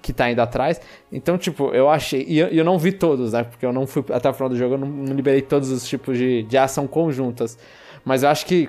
[0.00, 0.80] que tá indo atrás.
[1.10, 2.24] Então, tipo, eu achei.
[2.28, 3.44] E eu, eu, não vi todos, né?
[3.44, 5.86] Porque eu não fui até o final do jogo, eu não, não liberei todos os
[5.86, 7.58] tipos de, de ação conjuntas.
[8.04, 8.68] Mas eu acho que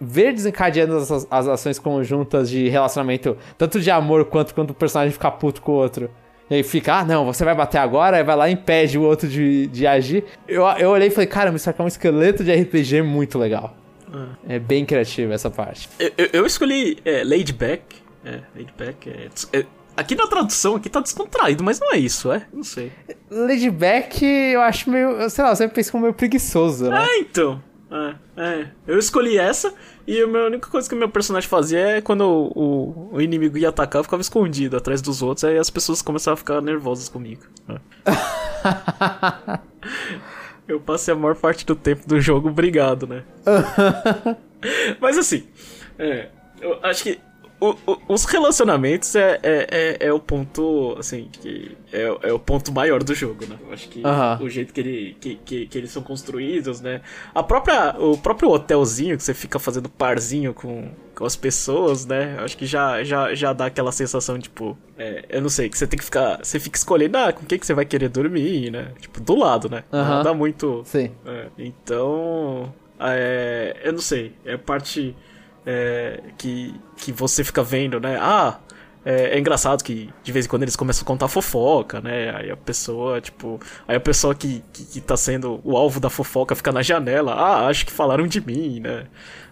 [0.00, 5.12] ver desencadeando as, as ações conjuntas de relacionamento, tanto de amor quanto quando o personagem
[5.12, 6.10] fica puto com o outro.
[6.50, 9.02] E aí fica, ah, não, você vai bater agora, aí vai lá e impede o
[9.02, 10.24] outro de, de agir.
[10.46, 13.74] Eu, eu olhei e falei, caramba, isso aqui é um esqueleto de RPG muito legal.
[14.12, 14.28] Ah.
[14.46, 15.88] É bem criativo essa parte.
[15.98, 17.96] Eu, eu, eu escolhi é, Laid Back.
[18.24, 19.64] É, Laid Back é, é,
[19.96, 22.46] Aqui na tradução, aqui tá descontraído, mas não é isso, é?
[22.52, 22.90] Não sei.
[23.30, 25.28] Laid Back, eu acho meio.
[25.28, 27.06] Sei lá, eu sempre penso como meio preguiçoso, né?
[27.06, 27.62] É, então.
[27.90, 28.68] É, é.
[28.86, 29.74] Eu escolhi essa
[30.06, 33.58] e a única coisa que o meu personagem fazia é quando o, o, o, inimigo
[33.58, 37.10] ia atacar, eu ficava escondido atrás dos outros, aí as pessoas começavam a ficar nervosas
[37.10, 37.42] comigo.
[37.68, 37.78] É.
[40.66, 43.24] eu passei a maior parte do tempo do jogo obrigado, né?
[44.98, 45.46] Mas assim,
[45.98, 46.30] é,
[46.62, 47.20] eu acho que
[47.62, 52.38] o, o, os relacionamentos é, é, é, é, o ponto, assim, que é, é o
[52.38, 53.56] ponto maior do jogo, né?
[53.64, 54.02] Eu acho que
[54.40, 57.02] o jeito que, ele, que, que, que, eles são construídos, né?
[57.32, 62.34] A própria, o próprio hotelzinho que você fica fazendo parzinho com, com as pessoas, né?
[62.36, 65.78] Eu acho que já, já, já dá aquela sensação, tipo, é, eu não sei, que
[65.78, 68.72] você tem que ficar, você fica escolhendo, ah, com quem que você vai querer dormir,
[68.72, 68.88] né?
[68.98, 69.84] Tipo, do lado, né?
[69.92, 70.82] Não dá muito...
[70.84, 71.12] Sim.
[71.24, 75.14] É, então, é, eu não sei, é parte
[75.66, 78.18] é, que, que você fica vendo, né?
[78.20, 78.58] Ah,
[79.04, 82.34] é, é, engraçado que de vez em quando eles começam a contar fofoca, né?
[82.36, 83.60] Aí a pessoa, tipo.
[83.86, 87.34] Aí a pessoa que, que, que tá sendo o alvo da fofoca fica na janela.
[87.34, 89.06] Ah, acho que falaram de mim, né?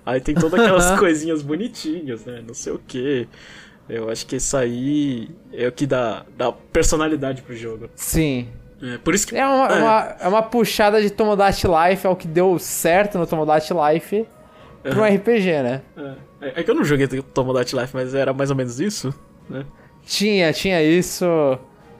[0.06, 2.42] Aí tem todas aquelas coisinhas bonitinhas, né?
[2.46, 3.28] Não sei o que.
[3.88, 7.90] Eu acho que isso aí é o que dá, dá personalidade pro jogo.
[7.96, 8.48] Sim.
[8.80, 9.36] É, por isso que.
[9.36, 9.82] É uma, é.
[9.82, 14.26] uma, é uma puxada de Tomodachi Life, é o que deu certo no Tomodachi Life
[14.82, 15.82] pra um RPG, né?
[16.40, 16.60] É.
[16.60, 19.14] é que eu não joguei Tomodachi Life, mas era mais ou menos isso,
[19.48, 19.64] né?
[20.04, 21.24] Tinha, tinha isso.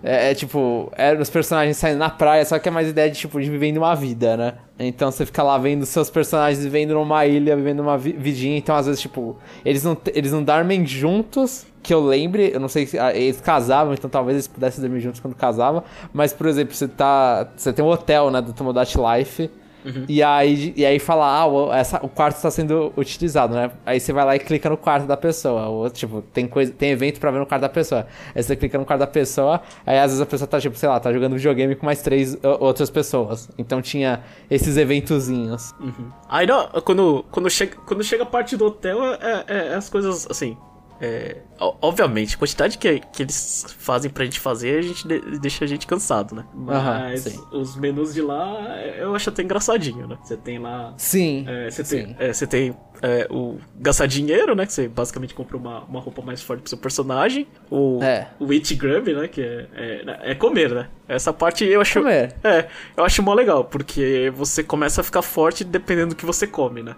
[0.03, 3.19] É, é, tipo, eram os personagens saindo na praia, só que é mais ideia de,
[3.19, 4.55] tipo, de vivendo uma vida, né?
[4.79, 8.57] Então você fica lá vendo seus personagens vivendo numa ilha, vivendo uma vi vidinha.
[8.57, 12.51] Então, às vezes, tipo, eles não, eles não dormem juntos, que eu lembre.
[12.53, 15.85] Eu não sei se ah, eles casavam, então talvez eles pudessem dormir juntos quando casavam.
[16.15, 17.49] Mas, por exemplo, você tá.
[17.55, 19.51] Você tem um hotel, né, do Tomodachi Life.
[19.85, 20.05] Uhum.
[20.09, 23.71] E, aí, e aí fala, ah, o, essa, o quarto está sendo utilizado, né?
[23.85, 25.69] Aí você vai lá e clica no quarto da pessoa.
[25.69, 28.07] Ou, tipo, tem, coisa, tem evento pra ver no quarto da pessoa.
[28.35, 30.89] Aí você clica no quarto da pessoa, aí às vezes a pessoa tá, tipo, sei
[30.89, 33.49] lá, tá jogando videogame com mais três outras pessoas.
[33.59, 35.73] Então tinha esses eventozinhos.
[35.81, 36.11] Uhum.
[36.29, 39.89] Aí não, quando, quando, chega, quando chega a parte do hotel, é, é, é as
[39.89, 40.57] coisas assim.
[41.01, 45.65] É, obviamente, a quantidade que, que eles fazem pra gente fazer, a gente de, deixa
[45.65, 46.45] a gente cansado, né?
[46.55, 50.19] Mas os menus de lá eu acho até engraçadinho, né?
[50.23, 50.93] Você tem lá.
[50.97, 51.45] Sim.
[51.49, 54.67] É, você tem, é, você tem é, o gastar dinheiro, né?
[54.67, 57.47] Que você basicamente compra uma, uma roupa mais forte pro seu personagem.
[57.71, 58.29] O, é.
[58.39, 59.27] o Eat Grub, né?
[59.27, 60.89] Que é, é, é, comer, né?
[61.09, 62.01] Essa parte eu acho.
[62.01, 62.35] Comer.
[62.45, 66.47] É, eu acho mó legal, porque você começa a ficar forte dependendo do que você
[66.47, 66.95] come, né?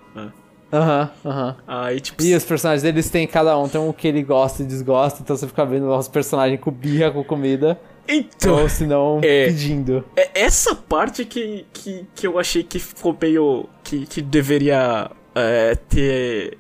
[0.72, 1.48] Aham, uhum, aham.
[1.48, 1.54] Uhum.
[1.66, 2.22] Aí, tipo.
[2.22, 5.36] E os personagens deles têm cada um, tem um que ele gosta e desgosta, então
[5.36, 7.78] você fica vendo os personagens com birra com comida.
[8.08, 8.62] Então.
[8.62, 10.04] Ou se não, é, pedindo.
[10.16, 13.68] É essa parte que, que, que eu achei que ficou meio.
[13.84, 16.58] que, que deveria é, ter.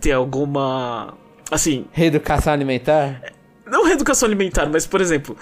[0.00, 1.14] ter alguma.
[1.50, 1.86] Assim.
[1.92, 3.20] Reeducação alimentar?
[3.66, 5.36] Não reeducação alimentar, mas, por exemplo.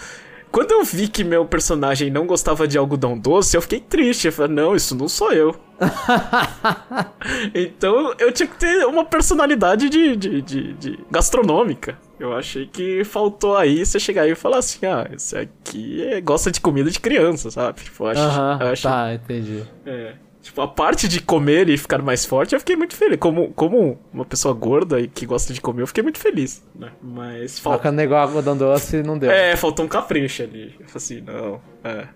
[0.50, 4.26] Quando eu vi que meu personagem não gostava de algodão doce, eu fiquei triste.
[4.26, 5.54] Eu falei, não, isso não sou eu.
[7.54, 11.96] então eu tinha que ter uma personalidade de, de, de, de, gastronômica.
[12.18, 16.20] Eu achei que faltou aí você chegar aí e falar assim: ah, esse aqui é,
[16.20, 17.80] gosta de comida de criança, sabe?
[17.82, 19.62] Tipo, eu acho, uh -huh, eu acho, tá, entendi.
[19.86, 20.14] É.
[20.42, 23.18] Tipo, a parte de comer e ficar mais forte, eu fiquei muito feliz.
[23.18, 26.90] Como, como uma pessoa gorda e que gosta de comer, eu fiquei muito feliz, né?
[27.02, 27.82] Mas falta.
[27.82, 29.30] Quando negou algodão doce, não deu.
[29.30, 30.74] É, faltou um capricho ali.
[30.80, 32.08] Eu falei assim, não, é.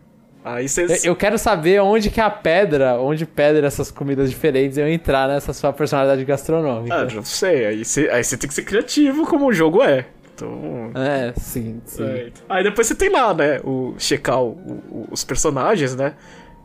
[0.42, 1.04] Aí cês...
[1.04, 5.52] Eu quero saber onde que a pedra, onde pedra essas comidas diferentes eu entrar nessa
[5.52, 6.94] sua personalidade gastronômica.
[6.94, 7.66] Ah, não sei.
[7.66, 10.06] Aí você aí tem que ser criativo como o jogo é.
[10.34, 10.90] Então...
[10.94, 12.04] É, sim, sim.
[12.04, 12.30] É.
[12.48, 14.50] Aí depois você tem lá, né, o checar o,
[14.90, 16.14] o, os personagens, né?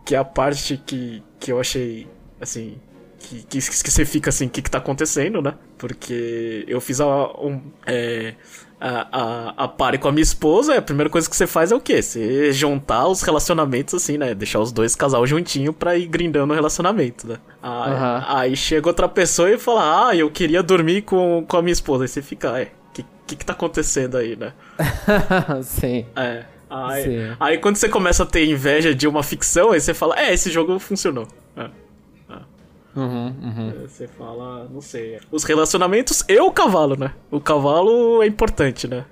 [0.10, 2.08] Que é a parte que, que eu achei,
[2.42, 2.80] assim,
[3.20, 5.54] que, que, que você fica assim, o que, que tá acontecendo, né?
[5.78, 7.06] Porque eu fiz a,
[7.40, 8.34] um, é,
[8.82, 11.76] a, a, a pare com a minha esposa, a primeira coisa que você faz é
[11.76, 12.02] o quê?
[12.02, 14.34] Você juntar os relacionamentos, assim, né?
[14.34, 17.38] Deixar os dois casal juntinho pra ir grindando o relacionamento, né?
[17.62, 18.24] Aí, uhum.
[18.36, 22.06] aí chega outra pessoa e fala, ah, eu queria dormir com, com a minha esposa.
[22.06, 24.54] Aí você fica, é, o que, que, que tá acontecendo aí, né?
[25.62, 26.08] Sim.
[26.16, 26.46] É.
[26.70, 30.34] Aí, aí, quando você começa a ter inveja de uma ficção, aí você fala, é,
[30.34, 31.28] esse jogo funcionou.
[31.58, 31.64] É.
[32.30, 32.40] é.
[32.96, 33.74] Uhum, uhum.
[33.88, 35.20] Você fala, não sei.
[35.32, 37.14] Os relacionamentos e o cavalo, né?
[37.32, 39.06] O cavalo é importante, né?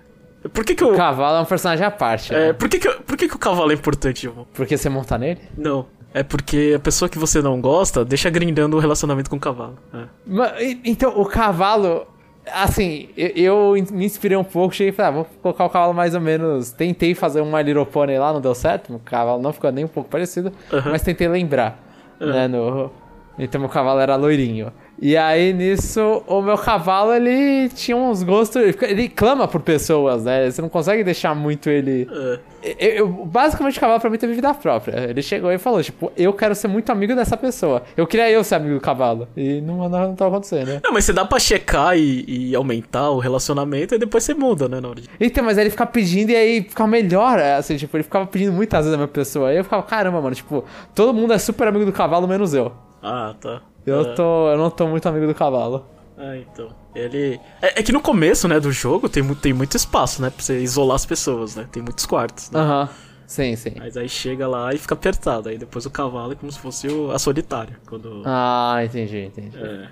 [0.53, 0.93] Por que, que o...
[0.93, 2.33] o cavalo é um personagem à parte.
[2.33, 2.53] É, né?
[2.53, 4.45] por, que, que, por que, que o cavalo é importante, João?
[4.53, 5.41] Porque você monta nele?
[5.57, 5.87] Não.
[6.13, 9.77] É porque a pessoa que você não gosta deixa grindando o relacionamento com o cavalo.
[9.93, 10.03] É.
[10.25, 12.07] Mas, então, o cavalo
[12.53, 15.93] Assim, eu, eu, me inspirei um pouco, cheguei e falei, ah, vou colocar o cavalo
[15.93, 16.71] mais ou menos.
[16.71, 18.93] Tentei fazer uma Little Pony lá, não deu certo.
[18.93, 20.51] O cavalo não ficou nem um pouco parecido,
[20.85, 21.83] mas tentei lembrar.
[22.19, 22.91] Né, no,
[23.37, 24.71] então meu cavalo era loirinho.
[24.99, 28.61] E aí nisso, o meu cavalo ele tinha uns gostos.
[28.81, 30.49] Ele clama por pessoas, né?
[30.49, 32.07] Você não consegue deixar muito ele.
[32.11, 32.39] Uh.
[32.79, 35.09] Eu, eu, basicamente, o cavalo pra mim teve vida própria.
[35.09, 37.83] Ele chegou e falou: Tipo, eu quero ser muito amigo dessa pessoa.
[37.95, 39.27] Eu queria eu ser amigo do cavalo.
[39.37, 40.81] E não, não, não tava acontecendo, né?
[40.83, 44.67] Não, mas você dá pra checar e, e aumentar o relacionamento e depois você muda,
[44.67, 45.03] né, de...
[45.19, 47.37] Então, mas aí ele ficava pedindo e aí ficava melhor.
[47.37, 49.49] É, assim, tipo, ele ficava pedindo muitas vezes a minha pessoa.
[49.49, 52.71] Aí eu ficava, caramba, mano, tipo, todo mundo é super amigo do cavalo, menos eu.
[53.07, 53.61] Ah, tá.
[53.85, 54.13] Eu, é.
[54.15, 55.85] tô, eu não tô muito amigo do cavalo.
[56.17, 56.69] Ah, então.
[56.93, 57.39] Ele.
[57.61, 60.29] É, é, que no começo, né, do jogo tem, tem muito espaço, né?
[60.29, 61.67] Pra você isolar as pessoas, né?
[61.71, 62.49] Tem muitos quartos.
[62.51, 62.59] Né?
[62.59, 62.83] Aham.
[62.85, 62.89] Né?
[63.27, 63.73] Sim, sim.
[63.77, 65.49] Mas aí chega lá e fica apertado.
[65.49, 67.77] Aí depois o cavalo é como se fosse o, a solitária.
[67.85, 68.23] Quando...
[68.25, 69.57] Ah, entendi, entendi.
[69.57, 69.89] É.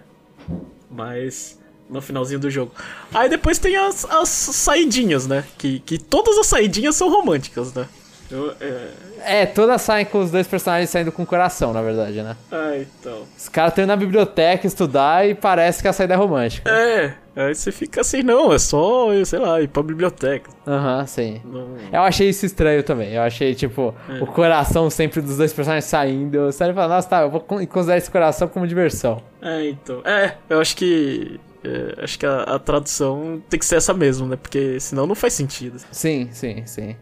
[0.89, 2.71] Mas no finalzinho do jogo.
[3.13, 5.43] Aí depois tem as, as saidinhas, né?
[5.57, 7.87] Que, que todas as saidinhas são românticas, né?
[8.31, 8.91] Eu, é...
[9.25, 12.35] é, todas saem com os dois personagens saindo com o coração, na verdade, né?
[12.51, 13.23] Ah, então.
[13.37, 16.69] Os caras estão indo na biblioteca estudar e parece que a saída é romântica.
[16.69, 20.49] É, aí você fica assim, não, é só, sei lá, ir pra biblioteca.
[20.65, 21.41] Aham, uhum, sim.
[21.43, 21.67] Não...
[21.91, 23.13] Eu achei isso estranho também.
[23.13, 24.23] Eu achei, tipo, é.
[24.23, 26.51] o coração sempre dos dois personagens saindo.
[26.51, 29.21] Sério, falando, nossa, tá, eu vou considerar esse coração como diversão.
[29.41, 30.01] É, então.
[30.05, 31.39] É, eu acho que.
[31.63, 34.35] É, acho que a, a tradução tem que ser essa mesmo, né?
[34.35, 35.79] Porque senão não faz sentido.
[35.91, 36.95] Sim, sim, sim.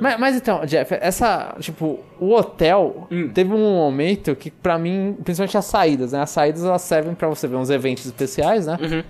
[0.00, 1.56] Mas, mas, então, Jeff, essa.
[1.60, 3.30] Tipo, o hotel hum.
[3.32, 6.20] teve um momento que, pra mim, principalmente as saídas, né?
[6.20, 8.78] As saídas elas servem pra você ver uns eventos especiais, né?
[8.80, 9.02] Uhum.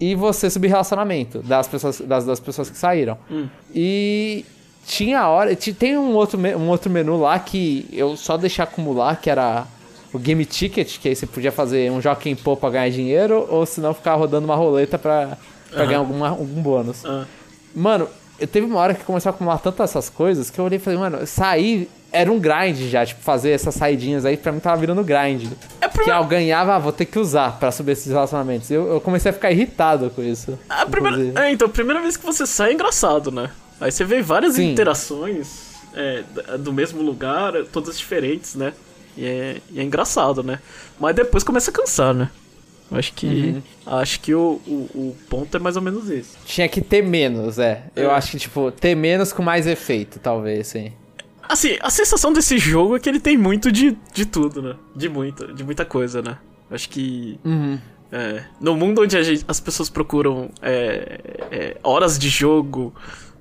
[0.00, 3.18] E, e, você subir relacionamento das pessoas, das, das pessoas que saíram.
[3.30, 3.48] Hum.
[3.74, 4.44] E
[4.86, 5.54] tinha hora.
[5.54, 9.66] Tem um outro, um outro menu lá que eu só deixei acumular, que era
[10.12, 13.66] o Game Ticket, que aí você podia fazer um Jockey Pô pra ganhar dinheiro, ou
[13.66, 15.36] se não ficar rodando uma roleta pra,
[15.70, 15.86] pra uhum.
[15.86, 17.04] ganhar alguma, algum bônus.
[17.04, 17.24] Uhum.
[17.74, 20.76] Mano, eu teve uma hora que começou a acumular tantas essas coisas que eu olhei
[20.78, 24.60] e falei, mano, sair era um grind já, tipo, fazer essas saidinhas aí pra mim
[24.60, 25.52] tava virando grind.
[25.80, 28.70] É Que eu ganhava, ah, vou ter que usar pra subir esses relacionamentos.
[28.70, 30.58] Eu, eu comecei a ficar irritado com isso.
[30.68, 33.50] A primeira, é, então, a primeira vez que você sai é engraçado, né?
[33.80, 34.72] Aí você vê várias Sim.
[34.72, 36.24] interações é,
[36.58, 38.72] do mesmo lugar, todas diferentes, né?
[39.16, 40.60] E é, e é engraçado, né?
[40.98, 42.30] Mas depois começa a cansar, né?
[42.90, 43.62] Acho que uhum.
[43.86, 46.38] acho que o, o, o, ponto é mais ou menos esse.
[46.46, 47.84] Tinha que ter menos, é.
[47.94, 48.04] é.
[48.04, 50.92] Eu acho que, tipo, ter menos com mais efeito, talvez, sim.
[51.42, 54.74] Assim, a sensação desse jogo é que ele tem muito de, de tudo, né?
[54.96, 56.38] De muita, de muita coisa, né?
[56.70, 57.38] Acho que.
[57.44, 57.78] Uhum.
[58.10, 61.20] É, no mundo onde gente, as pessoas procuram é,
[61.50, 62.94] é, horas de jogo,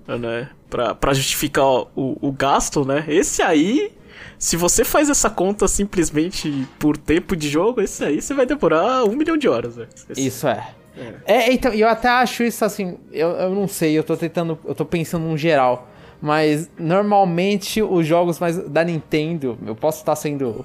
[0.05, 0.49] né?
[0.69, 3.05] Pra, pra justificar o, o gasto, né?
[3.07, 3.93] Esse aí
[4.39, 9.03] se você faz essa conta simplesmente por tempo de jogo, esse aí você vai demorar
[9.03, 9.87] um milhão de horas, né?
[10.15, 10.67] Isso é.
[10.95, 11.13] é.
[11.25, 14.75] É, então, eu até acho isso assim, eu, eu não sei, eu tô tentando, eu
[14.75, 15.89] tô pensando no geral,
[16.21, 20.63] mas normalmente os jogos mais da Nintendo, eu posso estar sendo,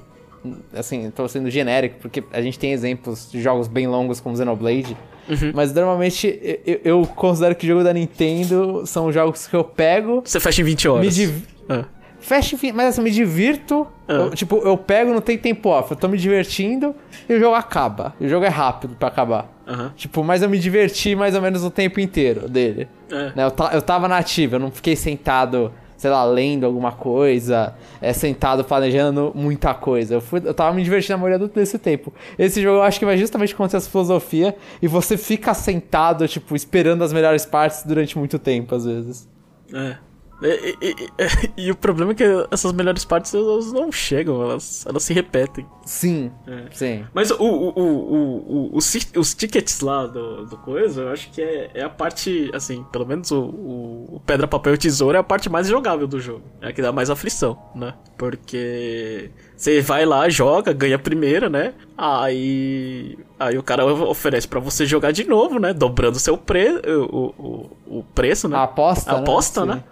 [0.74, 4.96] assim, tô sendo genérico, porque a gente tem exemplos de jogos bem longos como Xenoblade,
[5.30, 5.53] uhum.
[5.55, 10.22] mas normalmente eu, eu, considero que jogo da Nintendo são jogos que eu pego...
[10.24, 11.07] Você fecha em 20 horas.
[11.07, 11.42] Me div...
[11.70, 11.84] ah.
[12.22, 13.86] Fecha enfim, mas assim, me divirto.
[14.08, 14.12] Ah.
[14.12, 15.90] Eu, tipo, eu pego, não tem tempo off.
[15.90, 16.94] Eu tô me divertindo
[17.28, 18.14] e o jogo acaba.
[18.20, 19.52] o jogo é rápido para acabar.
[19.66, 19.90] Uhum.
[19.96, 22.88] Tipo, mas eu me diverti mais ou menos o tempo inteiro dele.
[23.10, 23.32] É.
[23.34, 27.74] Né, eu, eu tava na ativa, eu não fiquei sentado sei lá, lendo alguma coisa,
[28.00, 30.14] é, sentado planejando muita coisa.
[30.14, 32.12] Eu, fui, eu tava me divertindo a maioria desse tempo.
[32.36, 36.56] Esse jogo eu acho que vai justamente contra essa filosofia e você fica sentado, tipo,
[36.56, 39.28] esperando as melhores partes durante muito tempo, às vezes.
[39.72, 39.96] É.
[40.43, 44.84] E, e, e, e, o problema é que essas melhores partes elas não chegam, elas,
[44.86, 45.66] elas se repetem.
[45.84, 46.64] Sim, é.
[46.72, 47.05] sim.
[47.14, 51.40] Mas o, o, o, o, os, os tickets lá do, do coisa, eu acho que
[51.40, 55.24] é, é a parte, assim, pelo menos o, o, pedra, papel e tesoura é a
[55.24, 56.43] parte mais jogável do jogo.
[56.61, 57.95] É a que dá mais aflição, né?
[58.18, 61.74] Porque você vai lá, joga, ganha a primeira, né?
[61.97, 65.72] Aí, aí o cara oferece para você jogar de novo, né?
[65.72, 68.57] Dobrando seu pre, o, o, o preço, né?
[68.57, 69.74] A aposta, a aposta, né?
[69.76, 69.84] né?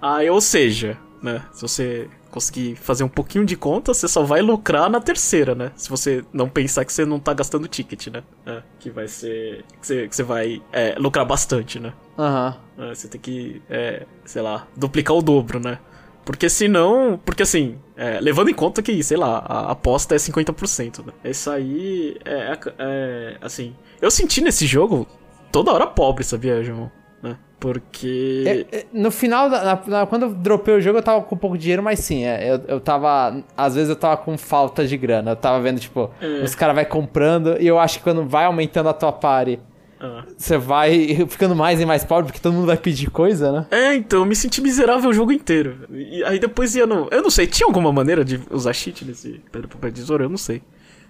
[0.00, 1.44] Aí, ou seja, né?
[1.52, 5.72] Se você conseguir fazer um pouquinho de conta, você só vai lucrar na terceira, né?
[5.76, 8.22] Se você não pensar que você não tá gastando ticket, né?
[8.46, 9.64] É, que vai ser.
[9.80, 11.92] Que você, que você vai é, lucrar bastante, né?
[12.18, 12.56] Aham.
[12.76, 12.84] Uhum.
[12.90, 15.78] É, você tem que, é, sei lá, duplicar o dobro, né?
[16.24, 17.18] Porque senão.
[17.24, 21.12] Porque assim, é, levando em conta que, sei lá, a aposta é 50%, né?
[21.24, 23.74] Isso aí é, é, Assim.
[24.00, 25.08] Eu senti nesse jogo
[25.50, 26.90] toda hora pobre, sabia, João?
[27.22, 27.36] Né?
[27.58, 28.44] Porque.
[28.46, 31.58] É, é, no final, da, na, quando eu dropei o jogo, eu tava com pouco
[31.58, 33.42] dinheiro, mas sim, é, eu, eu tava.
[33.56, 35.32] Às vezes eu tava com falta de grana.
[35.32, 36.42] Eu tava vendo, tipo, é.
[36.44, 39.58] os caras vai comprando, e eu acho que quando vai aumentando a tua party.
[40.00, 40.22] Ah.
[40.36, 43.66] Você vai ficando mais e mais pobre porque todo mundo vai pedir coisa, né?
[43.68, 45.88] É, então, eu me senti miserável o jogo inteiro.
[45.90, 47.08] E aí depois ia no.
[47.10, 50.22] Eu não sei, tinha alguma maneira de usar cheat nesse Pedra Papel Tesouro?
[50.22, 50.62] Eu não sei.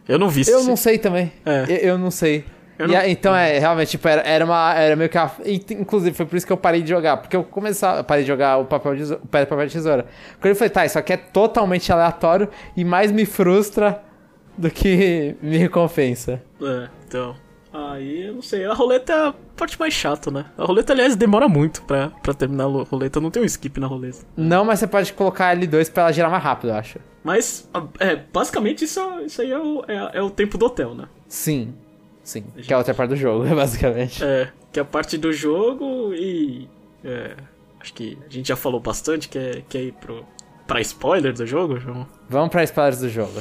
[0.08, 1.30] Eu não vi Eu não sei também.
[1.44, 1.66] É.
[1.68, 2.46] Eu, eu não sei.
[2.78, 2.96] Não...
[2.96, 4.74] A, então, é, realmente, tipo, era, era uma.
[4.74, 5.18] Era meio que.
[5.18, 5.30] A,
[5.70, 7.16] inclusive, foi por isso que eu parei de jogar.
[7.16, 7.88] Porque eu comecei.
[8.06, 10.06] Parei de jogar o papel de, o papel de tesoura.
[10.40, 14.02] Quando eu falei, tá, isso aqui é totalmente aleatório e mais me frustra
[14.56, 16.42] do que me recompensa.
[16.62, 17.34] É, então.
[17.72, 18.64] Aí, eu não sei.
[18.64, 20.46] A roleta é a parte mais chata, né?
[20.56, 23.20] A roleta, aliás, demora muito pra, pra terminar a roleta.
[23.20, 24.18] Não tem um skip na roleta.
[24.36, 26.98] Não, mas você pode colocar L2 pra ela girar mais rápido, eu acho.
[27.22, 27.68] Mas,
[27.98, 31.08] é, basicamente, isso, isso aí é o, é, é o tempo do hotel, né?
[31.28, 31.74] Sim.
[32.28, 32.66] Sim, gente...
[32.66, 34.22] que é a outra parte do jogo, basicamente.
[34.22, 36.68] É, que é a parte do jogo e.
[37.02, 37.34] É,
[37.80, 40.26] acho que a gente já falou bastante, que é, que é ir pro,
[40.66, 42.06] pra spoiler do jogo, João?
[42.28, 43.32] Vamos pra spoilers do jogo.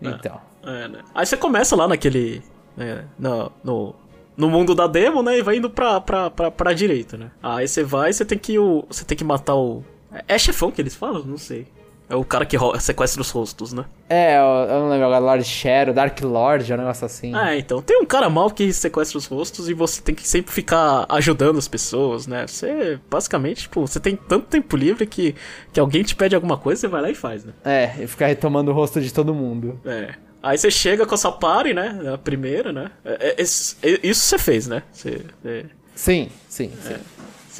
[0.00, 0.40] É, então.
[0.62, 1.00] É, né?
[1.12, 2.40] Aí você começa lá naquele.
[2.76, 3.94] Né, no, no,
[4.36, 5.38] no mundo da demo, né?
[5.38, 7.32] E vai indo pra, pra, pra, pra direita, né?
[7.42, 8.56] Aí você vai você tem que.
[8.60, 9.82] O, você tem que matar o.
[10.28, 11.24] É chefão que eles falam?
[11.24, 11.66] Não sei.
[12.10, 13.84] É o cara que sequestra os rostos, né?
[14.08, 17.32] É, eu, eu não lembro agora, Lord Shadow, Dark Lord, é um negócio assim.
[17.32, 17.80] Ah, então.
[17.80, 21.56] Tem um cara mal que sequestra os rostos e você tem que sempre ficar ajudando
[21.56, 22.48] as pessoas, né?
[22.48, 25.36] Você, basicamente, tipo, você tem tanto tempo livre que,
[25.72, 27.52] que alguém te pede alguma coisa, você vai lá e faz, né?
[27.64, 29.80] É, e ficar retomando o rosto de todo mundo.
[29.86, 30.14] É.
[30.42, 32.10] Aí você chega com essa party, né?
[32.12, 32.90] A primeira, né?
[33.04, 33.76] É, é, isso
[34.20, 34.82] você fez, né?
[34.90, 35.66] Você, é...
[35.94, 36.96] Sim, sim, sim.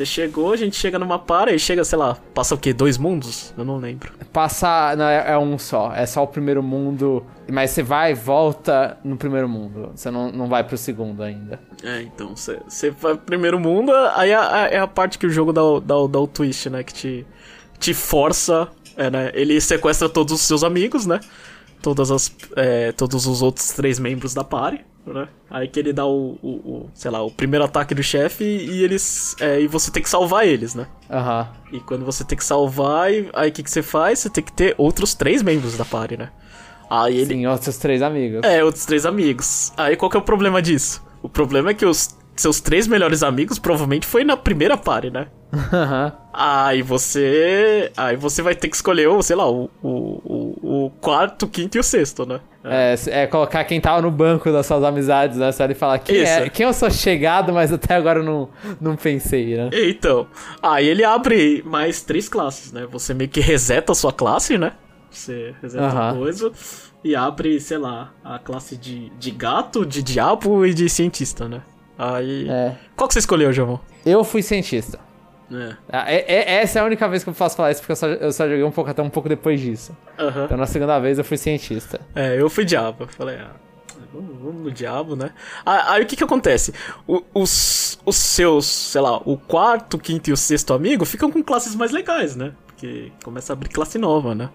[0.00, 2.72] Você chegou, a gente chega numa para e chega, sei lá, passa o quê?
[2.72, 3.52] Dois mundos?
[3.54, 4.10] Eu não lembro.
[4.32, 4.96] Passa.
[4.96, 5.92] Não, é, é um só.
[5.94, 7.22] É só o primeiro mundo.
[7.52, 9.92] Mas você vai e volta no primeiro mundo.
[9.94, 11.60] Você não, não vai pro segundo ainda.
[11.84, 12.34] É, então.
[12.34, 15.60] Você vai pro primeiro mundo, aí é a, é a parte que o jogo dá,
[15.84, 16.82] dá, dá o twist, né?
[16.82, 17.26] Que te,
[17.78, 18.68] te força.
[18.96, 19.30] É, né?
[19.34, 21.20] Ele sequestra todos os seus amigos, né?
[21.82, 25.28] Todas as, é, todos os outros três membros da party né?
[25.50, 28.82] Aí que ele dá o, o, o sei lá, o primeiro ataque do chefe e
[28.82, 29.34] eles.
[29.40, 30.86] É, e você tem que salvar eles, né?
[31.10, 31.48] Aham.
[31.48, 31.76] Uhum.
[31.76, 34.20] E quando você tem que salvar, aí o que, que você faz?
[34.20, 36.30] Você tem que ter outros três membros da party, né?
[36.88, 37.34] Aí ele...
[37.34, 38.40] Sim, outros três amigos.
[38.42, 39.72] É, outros três amigos.
[39.76, 41.02] Aí qual que é o problema disso?
[41.22, 45.28] O problema é que os seus três melhores amigos provavelmente foi na primeira party, né?
[46.32, 47.90] aí você.
[47.96, 51.80] Aí você vai ter que escolher, sei lá, o, o, o, quarto, o quinto e
[51.80, 52.40] o sexto, né?
[52.62, 52.94] É.
[53.06, 55.50] é, é colocar quem tava no banco das suas amizades, né?
[55.50, 58.48] Você vai falar quem, é, quem eu sou chegado, mas até agora eu não,
[58.80, 59.70] não pensei, né?
[59.72, 60.26] Então,
[60.62, 62.86] aí ele abre mais três classes, né?
[62.90, 64.72] Você meio que reseta a sua classe, né?
[65.10, 66.52] Você reseta a coisa
[67.02, 71.62] e abre, sei lá, a classe de, de gato, de diabo e de cientista, né?
[72.00, 72.48] Aí.
[72.48, 72.74] É.
[72.96, 73.78] Qual que você escolheu, João?
[74.06, 74.98] Eu fui cientista.
[75.52, 75.76] É.
[75.92, 76.54] Ah, é, é.
[76.62, 78.48] essa é a única vez que eu posso falar isso, porque eu só, eu só
[78.48, 79.94] joguei um pouco até um pouco depois disso.
[80.18, 80.44] Uhum.
[80.44, 82.00] Então na segunda vez eu fui cientista.
[82.14, 83.06] É, eu fui diabo.
[83.08, 83.50] Falei, ah,
[84.14, 85.32] vamos, no diabo, né?
[85.66, 86.72] Aí, aí o que que acontece?
[87.06, 91.42] O, os, os seus, sei lá, o quarto, quinto e o sexto amigo ficam com
[91.42, 92.52] classes mais legais, né?
[92.66, 94.48] Porque começa a abrir classe nova, né?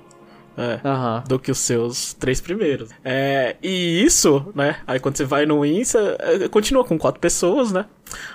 [0.57, 1.23] É, uhum.
[1.27, 2.89] do que os seus três primeiros.
[3.03, 4.77] É, e isso, né?
[4.87, 7.85] Aí quando você vai no você é, continua com quatro pessoas, né?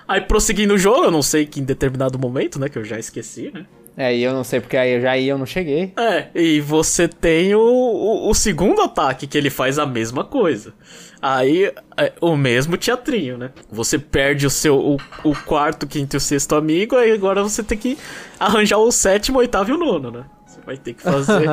[0.06, 2.68] Aí prosseguindo o jogo, eu não sei que em determinado momento, né?
[2.68, 3.64] Que eu já esqueci, né?
[3.96, 5.92] É, e eu não sei porque aí eu já ia, eu não cheguei.
[5.96, 10.72] É, e você tem o, o, o segundo ataque, que ele faz a mesma coisa.
[11.20, 13.50] Aí, é, o mesmo teatrinho, né?
[13.70, 17.62] Você perde o seu o, o quarto, quinto e o sexto amigo, aí agora você
[17.62, 17.98] tem que
[18.38, 20.24] arranjar o sétimo, oitavo e o nono, né?
[20.70, 21.48] Vai ter que fazer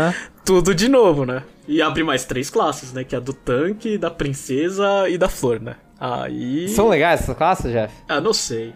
[0.45, 1.41] tudo de novo, né?
[1.67, 3.03] E abre mais três classes, né?
[3.03, 5.75] Que é a do tanque, da princesa e da flor, né?
[5.99, 6.69] Aí.
[6.69, 7.91] São legais essas classes, Jeff?
[8.07, 8.75] Ah, não sei.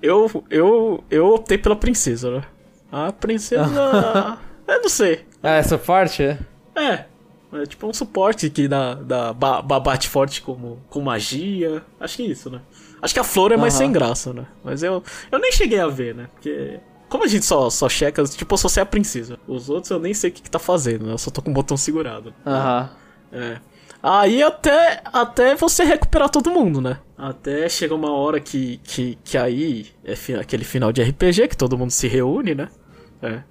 [0.00, 2.42] Eu, eu, eu optei pela princesa, né?
[2.90, 3.68] A princesa.
[4.66, 5.26] eu não sei.
[5.42, 6.22] Ah, é suporte?
[6.74, 7.04] É.
[7.52, 11.82] É tipo um suporte que dá, dá, bate forte como, com magia.
[12.00, 12.62] Acho que é isso, né?
[13.02, 13.80] Acho que a flor é mais uhum.
[13.80, 14.46] sem graça, né?
[14.64, 16.28] Mas eu, eu nem cheguei a ver, né?
[16.32, 16.80] Porque.
[17.12, 19.38] Como a gente só, só checa, tipo, eu só sei a princesa.
[19.46, 21.12] Os outros eu nem sei o que, que tá fazendo, né?
[21.12, 22.32] Eu só tô com o botão segurado.
[22.46, 22.90] Aham.
[23.30, 23.60] É.
[24.02, 27.00] Aí até, até você recuperar todo mundo, né?
[27.18, 31.56] Até chega uma hora que, que, que aí é fi aquele final de RPG que
[31.56, 32.70] todo mundo se reúne, né?
[33.20, 33.42] É.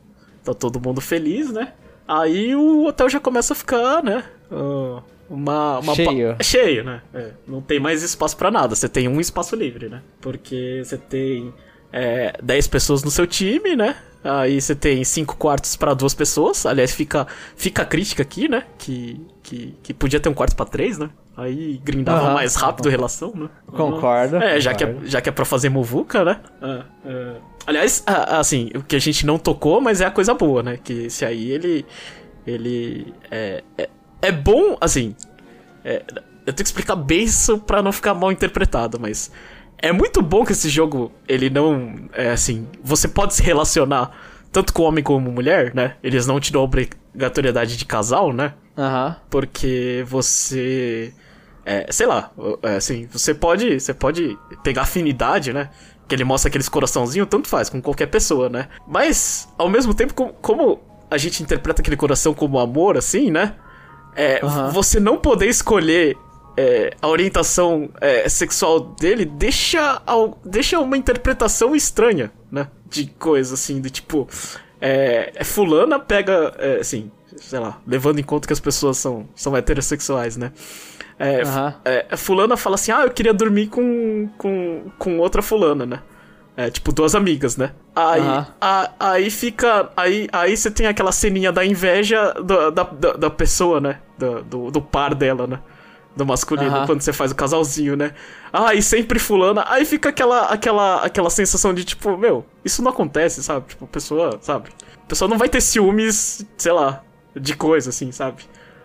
[0.43, 1.74] Tá todo mundo feliz, né?
[2.07, 4.24] Aí o hotel já começa a ficar, né?
[4.51, 6.36] Uh, uma, uma cheio.
[6.41, 7.03] Cheio, né?
[7.14, 7.30] É.
[7.47, 8.74] Não tem mais espaço para nada.
[8.74, 10.01] Você tem um espaço livre, né?
[10.20, 11.53] Porque você tem
[11.91, 13.95] é, 10 pessoas no seu time, né?
[14.23, 16.65] Aí você tem cinco quartos para duas pessoas.
[16.65, 17.25] Aliás, fica,
[17.55, 18.63] fica a crítica aqui, né?
[18.77, 21.09] Que, que, que podia ter um quarto para três, né?
[21.35, 22.33] Aí grindava uhum.
[22.33, 23.49] mais rápido a relação, né?
[23.65, 24.35] Concordo.
[24.35, 24.61] É, concordo.
[24.61, 26.39] Já, que é já que é pra fazer muvuca, né?
[26.61, 27.35] É, é.
[27.65, 30.77] Aliás, assim, o que a gente não tocou, mas é a coisa boa, né?
[30.83, 31.85] Que esse aí, ele.
[32.45, 33.13] Ele.
[33.29, 33.89] É, é,
[34.21, 35.15] é bom, assim.
[35.83, 36.03] É,
[36.45, 39.31] eu tenho que explicar bem isso pra não ficar mal interpretado, mas
[39.82, 41.95] é muito bom que esse jogo, ele não.
[42.13, 42.67] É assim.
[42.84, 44.11] Você pode se relacionar
[44.51, 45.95] tanto com homem como mulher, né?
[46.03, 48.53] Eles não te dão obrigatoriedade de casal, né?
[48.77, 49.07] Aham.
[49.07, 49.15] Uhum.
[49.29, 51.13] Porque você.
[51.65, 52.32] É, sei lá,
[52.63, 55.69] é, assim, você pode, você pode pegar afinidade, né?
[56.07, 58.67] Que ele mostra aqueles coraçãozinhos, tanto faz, com qualquer pessoa, né?
[58.88, 63.55] Mas, ao mesmo tempo, como, como a gente interpreta aquele coração como amor, assim, né?
[64.15, 64.69] É, uhum.
[64.71, 66.17] Você não poder escolher
[66.58, 70.02] é, a orientação é, sexual dele deixa,
[70.43, 72.68] deixa uma interpretação estranha, né?
[72.89, 74.28] De coisa assim, do tipo.
[74.80, 76.54] É, é fulana pega.
[76.58, 80.52] É, assim, sei lá, levando em conta que as pessoas são, são heterossexuais, né?
[81.20, 82.18] Uhum.
[82.18, 85.99] fulana fala assim: ah, eu queria dormir com, com, com outra fulana, né?
[86.58, 87.72] É, tipo, duas amigas, né?
[87.95, 88.45] Aí, uhum.
[88.60, 89.89] a, aí fica.
[89.95, 92.84] Aí, aí você tem aquela ceninha da inveja da, da,
[93.14, 93.99] da pessoa, né?
[94.18, 95.60] Do, do, do par dela, né?
[96.16, 96.86] Do masculino uhum.
[96.86, 98.14] quando você faz o casalzinho, né?
[98.51, 99.66] Ah, e sempre fulana.
[99.68, 103.68] Aí fica aquela, aquela, aquela sensação de tipo, meu, isso não acontece, sabe?
[103.70, 104.70] Tipo, a pessoa, sabe?
[105.03, 107.01] A pessoa não vai ter ciúmes, sei lá,
[107.36, 108.43] de coisa assim, sabe?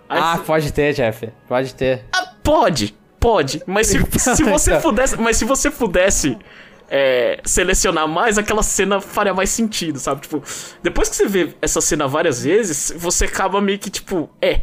[0.08, 1.28] Aí ah, pode ter, Jeff.
[1.48, 2.04] Pode ter.
[2.14, 3.62] Ah, pode, pode.
[3.66, 3.98] Mas se,
[4.36, 4.82] se você então.
[4.82, 5.16] pudesse.
[5.16, 6.38] Mas se você pudesse.
[6.88, 10.20] É, selecionar mais, aquela cena faria mais sentido, sabe?
[10.20, 10.40] Tipo,
[10.80, 14.60] depois que você vê essa cena várias vezes, você acaba meio que, tipo, é,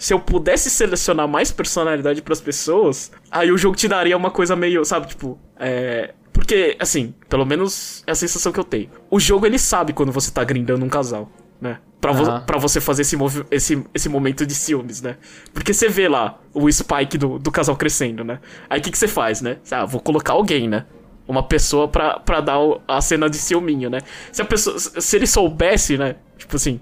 [0.00, 4.30] se eu pudesse selecionar mais personalidade para as pessoas, aí o jogo te daria uma
[4.30, 8.88] coisa meio, sabe, tipo, é, porque, assim, pelo menos é a sensação que eu tenho.
[9.10, 11.30] O jogo, ele sabe quando você tá grindando um casal,
[11.60, 11.80] né?
[12.00, 12.24] Pra, uhum.
[12.24, 13.14] vo pra você fazer esse,
[13.50, 15.18] esse, esse momento de ciúmes, né?
[15.52, 18.40] Porque você vê lá o spike do, do casal crescendo, né?
[18.70, 19.58] Aí o que, que você faz, né?
[19.70, 20.86] Ah, vou colocar alguém, né?
[21.28, 22.56] Uma pessoa pra, pra dar
[22.88, 23.98] a cena de ciúminho, né?
[24.32, 24.78] Se a pessoa.
[24.78, 26.16] Se ele soubesse, né?
[26.38, 26.80] Tipo assim,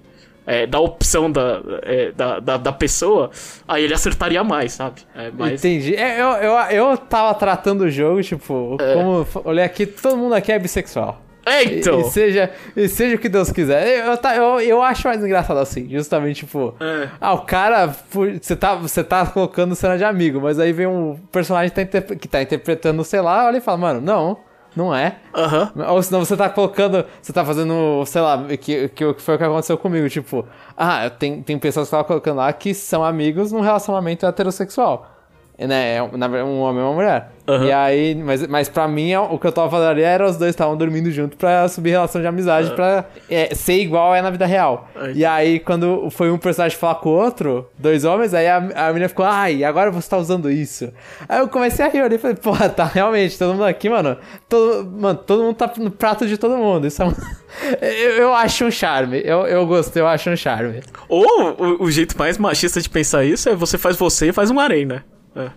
[0.48, 3.30] é, da opção da, é, da, da, da, pessoa,
[3.68, 5.02] aí ele acertaria mais, sabe?
[5.14, 5.62] É, mais...
[5.62, 5.94] Entendi.
[5.94, 8.94] É, eu, eu, eu tava tratando o jogo, tipo, é.
[8.94, 9.26] como.
[9.44, 11.22] Olha aqui, todo mundo aqui é bissexual.
[11.44, 12.00] É, então.
[12.00, 14.06] E, e, seja, e seja o que Deus quiser.
[14.06, 16.74] Eu, eu, eu, eu acho mais engraçado assim, justamente, tipo.
[16.80, 17.08] É.
[17.20, 17.94] Ah, o cara.
[18.40, 22.02] Você tá, você tá colocando cena de amigo, mas aí vem um personagem que tá,
[22.02, 24.47] que tá interpretando, sei lá, olha e fala, mano, não.
[24.76, 25.16] Não é.
[25.34, 25.94] Uhum.
[25.94, 27.04] Ou senão você tá colocando.
[27.20, 30.08] Você tá fazendo, sei lá, que, que, que foi o que aconteceu comigo.
[30.08, 30.46] Tipo,
[30.76, 35.17] ah, tem, tem pessoas que estavam colocando lá que são amigos num relacionamento heterossexual.
[35.58, 35.96] Né?
[35.96, 37.30] É um homem e uma mulher.
[37.48, 37.64] Uhum.
[37.64, 40.50] E aí, mas, mas pra mim, o que eu tava fazendo ali era os dois
[40.50, 42.76] estavam dormindo junto pra subir relação de amizade, uhum.
[42.76, 44.86] pra é, ser igual é na vida real.
[44.94, 45.12] Uhum.
[45.14, 48.88] E aí, quando foi um personagem falar com o outro, dois homens, aí a, a
[48.88, 50.92] menina ficou, ai, agora você tá usando isso.
[51.26, 54.18] Aí eu comecei a rir ali e falei, porra, tá, realmente, todo mundo aqui, mano,
[54.46, 56.86] todo, mano, todo mundo tá no prato de todo mundo.
[56.86, 57.14] Isso é um...
[57.80, 59.22] eu, eu, acho um charme.
[59.24, 60.82] Eu, eu gostei, eu acho um charme.
[61.08, 61.24] Ou
[61.58, 64.60] o, o jeito mais machista de pensar isso é você faz você e faz um
[64.60, 65.02] arém, né?
[65.34, 65.50] É.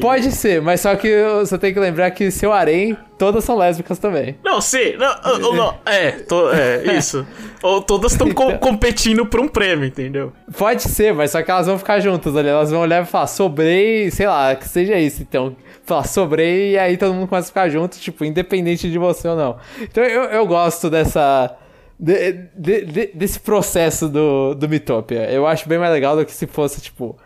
[0.00, 1.08] Pode ser, mas só que
[1.40, 4.36] você tem que lembrar que seu harém, todas são lésbicas também.
[4.44, 4.94] Não, sim.
[4.96, 7.26] Não, não, é, to, é, isso.
[7.60, 10.32] Ou todas estão co competindo por um prêmio, entendeu?
[10.56, 12.48] Pode ser, mas só que elas vão ficar juntas ali.
[12.48, 15.56] Elas vão olhar e falar, sobrei, sei lá, que seja isso, então.
[15.84, 19.36] Falar, sobrei, e aí todo mundo começa a ficar junto, tipo, independente de você ou
[19.36, 19.56] não.
[19.80, 21.56] Então eu, eu gosto dessa
[21.98, 25.30] de, de, de, desse processo do, do Mitopia.
[25.30, 27.16] Eu acho bem mais legal do que se fosse, tipo,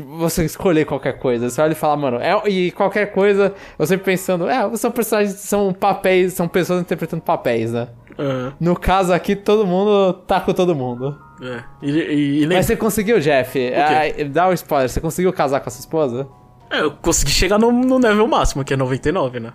[0.00, 1.48] você escolher qualquer coisa.
[1.48, 5.34] Você olha e fala, mano, é, e qualquer coisa, eu sempre pensando, é, são personagens,
[5.34, 7.88] são papéis, são pessoas interpretando papéis, né?
[8.18, 8.52] Uhum.
[8.60, 11.18] No caso aqui, todo mundo tá com todo mundo.
[11.42, 11.62] É.
[11.82, 13.58] E, e, e Mas você conseguiu, Jeff?
[13.74, 16.28] Ah, dá um spoiler, você conseguiu casar com a sua esposa?
[16.70, 19.52] É, eu consegui chegar no, no nível máximo, que é 99, né?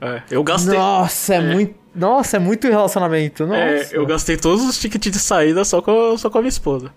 [0.00, 0.76] É, eu gastei.
[0.76, 1.74] Nossa, é, é, muito.
[1.94, 3.44] Nossa, é muito relacionamento.
[3.44, 3.94] É, nossa.
[3.94, 6.90] É, eu gastei todos os tickets de saída só com, só com a minha esposa.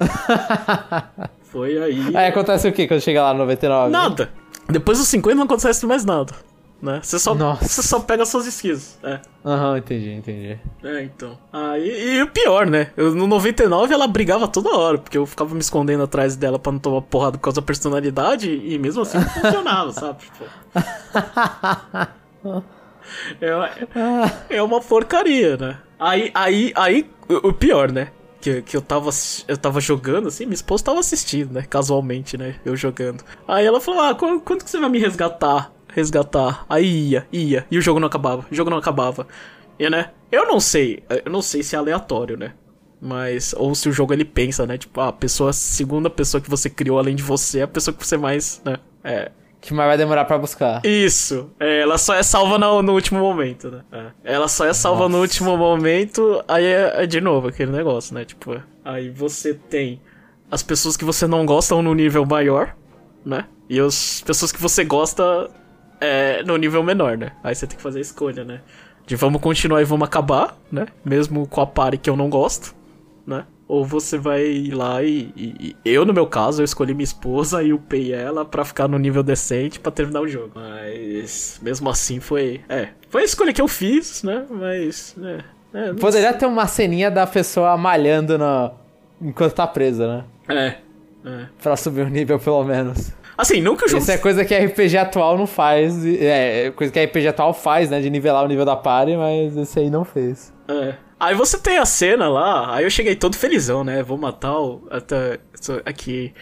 [1.50, 2.16] Foi aí.
[2.16, 3.90] Aí acontece o que quando chega lá no 99?
[3.90, 4.30] Nada.
[4.68, 6.32] Depois dos 50 não acontece mais nada.
[6.80, 7.00] Né?
[7.02, 8.98] Você só, você só pega suas skills.
[9.02, 9.20] É.
[9.44, 10.58] Aham, uhum, entendi, entendi.
[10.82, 11.36] É, então.
[11.52, 12.90] Aí, e o pior, né?
[12.96, 16.72] Eu, no 99 ela brigava toda hora, porque eu ficava me escondendo atrás dela pra
[16.72, 20.20] não tomar porrada por causa da personalidade, e mesmo assim não funcionava, sabe?
[20.20, 20.44] Tipo...
[23.42, 25.76] é, é uma porcaria, né?
[25.98, 28.08] Aí, aí, aí, o pior, né?
[28.40, 29.10] Que, que eu tava
[29.46, 31.62] eu tava jogando, assim, minha esposa tava assistindo, né?
[31.62, 32.56] Casualmente, né?
[32.64, 33.22] Eu jogando.
[33.46, 35.72] Aí ela falou: Ah, quando, quando que você vai me resgatar?
[35.88, 36.64] Resgatar.
[36.68, 37.66] Aí ia, ia.
[37.70, 38.46] E o jogo não acabava.
[38.50, 39.26] O jogo não acabava.
[39.78, 40.10] E, né?
[40.30, 41.02] Eu não sei.
[41.24, 42.54] Eu não sei se é aleatório, né?
[43.00, 43.54] Mas.
[43.56, 44.78] Ou se o jogo ele pensa, né?
[44.78, 47.94] Tipo, a pessoa, a segunda pessoa que você criou além de você é a pessoa
[47.94, 48.76] que você mais, né?
[49.02, 49.32] É.
[49.60, 50.80] Que mais vai demorar para buscar.
[50.84, 51.50] Isso.
[51.60, 53.82] É, ela só é salva no, no último momento, né?
[53.92, 54.34] É.
[54.34, 55.12] Ela só é salva Nossa.
[55.12, 58.24] no último momento, aí é, é, de novo aquele negócio, né?
[58.24, 60.00] Tipo, aí você tem
[60.50, 62.74] as pessoas que você não gosta no nível maior,
[63.24, 63.44] né?
[63.68, 65.50] E as pessoas que você gosta
[66.00, 67.32] é, no nível menor, né?
[67.44, 68.62] Aí você tem que fazer a escolha, né?
[69.06, 70.86] De vamos continuar e vamos acabar, né?
[71.04, 72.74] Mesmo com a pare que eu não gosto,
[73.26, 73.44] né?
[73.70, 77.62] Ou você vai ir lá e, e, Eu, no meu caso, eu escolhi minha esposa
[77.62, 80.50] e upei ela para ficar no nível decente para terminar o jogo.
[80.56, 82.62] Mas mesmo assim foi.
[82.68, 82.88] É.
[83.08, 84.44] Foi a escolha que eu fiz, né?
[84.50, 85.14] Mas.
[85.22, 86.38] É, é, Poderia sei.
[86.40, 88.72] ter uma ceninha da pessoa malhando no...
[89.22, 90.24] enquanto tá presa, né?
[91.24, 91.28] É.
[91.28, 91.46] é.
[91.62, 93.12] Pra subir o nível, pelo menos.
[93.38, 94.02] Assim, não que o jogo.
[94.02, 96.04] Isso é coisa que a RPG atual não faz.
[96.04, 98.00] É, coisa que a RPG atual faz, né?
[98.00, 100.52] De nivelar o nível da party, mas esse aí não fez.
[100.70, 100.94] É.
[101.18, 104.02] Aí você tem a cena lá, aí eu cheguei todo felizão, né?
[104.02, 104.86] Vou matar o.
[104.90, 105.40] Até,
[105.84, 106.32] aqui.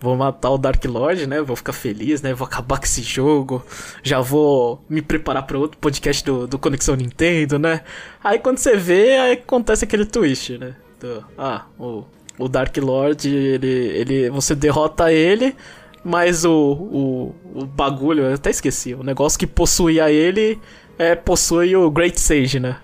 [0.00, 1.42] Vou matar o Dark Lord, né?
[1.42, 2.32] Vou ficar feliz, né?
[2.32, 3.64] Vou acabar com esse jogo.
[4.00, 7.80] Já vou me preparar para outro podcast do, do Conexão Nintendo, né?
[8.22, 10.76] Aí quando você vê, aí acontece aquele twist, né?
[11.00, 12.04] Do, ah, o,
[12.38, 14.30] o Dark Lord, ele, ele.
[14.30, 15.56] Você derrota ele,
[16.04, 20.60] mas o, o, o bagulho, eu até esqueci, o negócio que possuía ele
[20.96, 22.76] é, possui o Great Sage, né?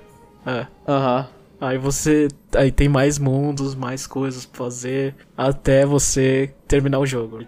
[0.47, 0.66] É.
[0.86, 1.20] Aham.
[1.20, 1.34] Uhum.
[1.61, 2.28] Aí você.
[2.55, 5.14] Aí tem mais mundos, mais coisas pra fazer.
[5.36, 7.40] Até você terminar o jogo.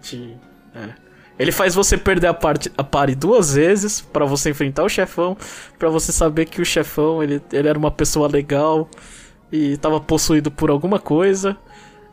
[0.73, 1.07] É.
[1.37, 5.37] Ele faz você perder a, parte, a pare duas vezes para você enfrentar o chefão.
[5.77, 8.89] para você saber que o chefão ele, ele era uma pessoa legal
[9.51, 11.55] e tava possuído por alguma coisa.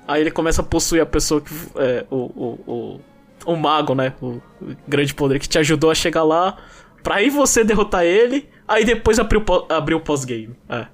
[0.06, 1.54] Aí ele começa a possuir a pessoa que.
[1.76, 3.00] É, o, o,
[3.46, 4.12] o, o mago, né?
[4.20, 4.26] O,
[4.60, 6.58] o grande poder que te ajudou a chegar lá.
[7.04, 8.48] Pra aí você derrotar ele.
[8.66, 10.56] Aí depois abrir o pós-game.
[10.68, 10.86] É.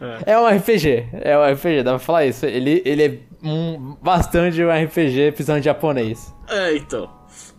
[0.00, 0.32] É.
[0.32, 2.46] é um RPG, é um RPG, dá pra falar isso.
[2.46, 6.32] Ele, ele é um, bastante um RPG pisando japonês.
[6.48, 7.10] É, então.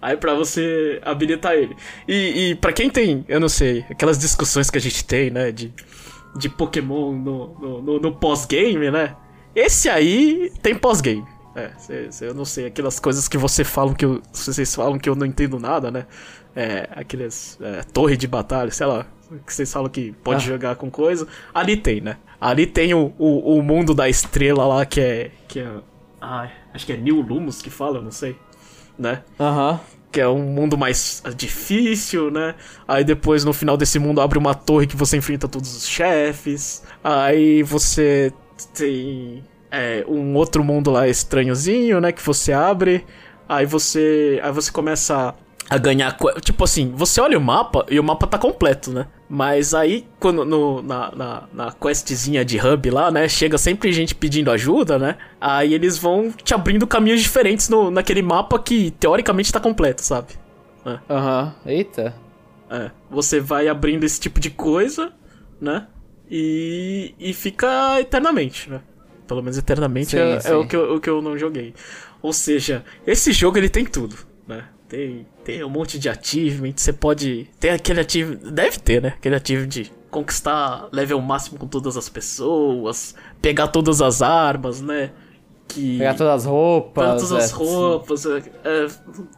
[0.02, 1.76] Aí pra você habilitar ele.
[2.08, 5.52] E, e pra quem tem, eu não sei, aquelas discussões que a gente tem, né,
[5.52, 5.74] de,
[6.38, 9.16] de Pokémon no, no, no, no pós-game, né?
[9.54, 11.26] Esse aí tem pós-game.
[11.56, 14.98] É, cê, cê, eu não sei, aquelas coisas que você falam que eu, vocês falam
[14.98, 16.06] que eu não entendo nada, né?
[16.56, 19.06] É, aqueles é, torre de batalha, sei lá,
[19.46, 20.48] que vocês falam que pode ah.
[20.48, 21.28] jogar com coisa.
[21.54, 22.18] Ali tem, né?
[22.40, 25.32] Ali tem o, o, o, mundo da estrela lá, que é.
[25.48, 25.72] Que é
[26.20, 28.36] ai, acho que é New Lumos que fala, não sei.
[28.98, 29.24] Né?
[29.40, 29.74] Aham.
[29.74, 29.80] Uhum.
[30.12, 32.56] Que é um mundo mais difícil, né?
[32.88, 36.84] Aí depois no final desse mundo abre uma torre que você enfrenta todos os chefes.
[37.04, 38.34] Aí você
[38.74, 42.12] tem é, um outro mundo lá estranhozinho, né?
[42.12, 43.06] Que você abre.
[43.48, 44.40] Aí você.
[44.44, 45.36] Aí você começa
[45.70, 46.18] a ganhar.
[46.42, 49.08] Tipo assim, você olha o mapa e o mapa tá completo, né?
[49.30, 53.30] Mas aí, quando no, na, na, na questzinha de hub lá, né?
[53.30, 55.18] Chega sempre gente pedindo ajuda, né?
[55.40, 60.34] Aí eles vão te abrindo caminhos diferentes no, naquele mapa que teoricamente tá completo, sabe?
[60.86, 61.00] É.
[61.10, 61.72] Aham, uhum.
[61.72, 62.16] eita.
[62.70, 65.12] É, você vai abrindo esse tipo de coisa,
[65.60, 65.88] né?
[66.30, 68.82] E, e fica eternamente, né?
[69.28, 70.52] Pelo menos eternamente sim, é, sim.
[70.52, 71.74] é, o, que eu, o que eu não joguei.
[72.22, 74.16] Ou seja, esse jogo ele tem tudo,
[74.48, 74.66] né?
[74.90, 77.48] Tem, tem um monte de achievement, você pode.
[77.60, 78.52] Tem aquele achievement.
[78.52, 79.10] Deve ter, né?
[79.10, 85.12] Aquele achievement de conquistar level máximo com todas as pessoas, pegar todas as armas, né?
[85.68, 86.00] Que...
[86.00, 87.04] Pegar todas as roupas.
[87.06, 88.88] Pegar todas as é, roupas, é, é,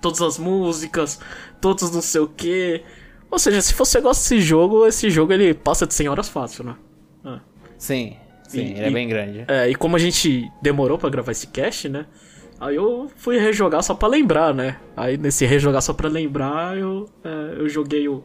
[0.01, 1.19] todas as músicas,
[1.59, 2.81] todos não sei o que.
[3.29, 6.63] Ou seja, se você gosta desse jogo, esse jogo ele passa de 100 horas fácil,
[6.63, 6.75] né?
[7.25, 7.39] É.
[7.77, 8.15] Sim,
[8.47, 9.43] sim, E- ele é e- bem grande.
[9.49, 12.05] É, e como a gente demorou pra gravar esse cast, né?
[12.61, 14.77] Aí eu fui rejogar só pra lembrar, né?
[14.95, 18.23] Aí nesse rejogar só pra lembrar, eu, é, eu joguei o,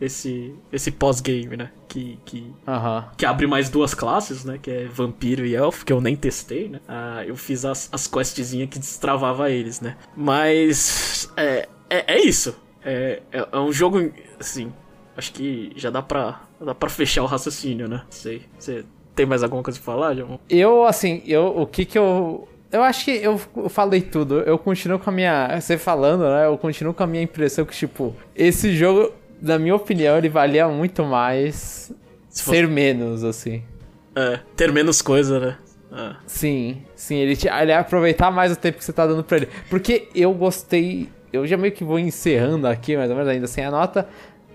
[0.00, 1.70] esse, esse pós-game, né?
[1.86, 3.08] Que, que, Aham.
[3.16, 4.58] que abre mais duas classes, né?
[4.60, 6.80] Que é Vampiro e Elfo, que eu nem testei, né?
[6.88, 9.96] Ah, eu fiz as, as questzinhas que destravava eles, né?
[10.16, 12.56] Mas é, é, é isso.
[12.84, 14.72] É, é, é um jogo, assim,
[15.16, 18.02] acho que já dá pra, dá pra fechar o raciocínio, né?
[18.10, 18.42] Sei.
[18.58, 18.84] Você
[19.14, 20.40] tem mais alguma coisa pra falar, João?
[20.50, 22.48] Eu, assim, eu, o que que eu.
[22.70, 23.38] Eu acho que eu
[23.68, 24.40] falei tudo.
[24.40, 25.60] Eu continuo com a minha.
[25.60, 26.46] Você falando, né?
[26.46, 30.68] Eu continuo com a minha impressão que, tipo, esse jogo, na minha opinião, ele valia
[30.68, 31.92] muito mais
[32.28, 33.62] Se fosse- ser menos, assim.
[34.14, 35.56] É, ter menos coisa, né?
[35.92, 36.16] É.
[36.26, 39.36] Sim, sim, ele, te, ele ia aproveitar mais o tempo que você tá dando pra
[39.38, 39.48] ele.
[39.70, 41.08] Porque eu gostei.
[41.32, 44.08] Eu já meio que vou encerrando aqui, mais ou menos, ainda sem a nota.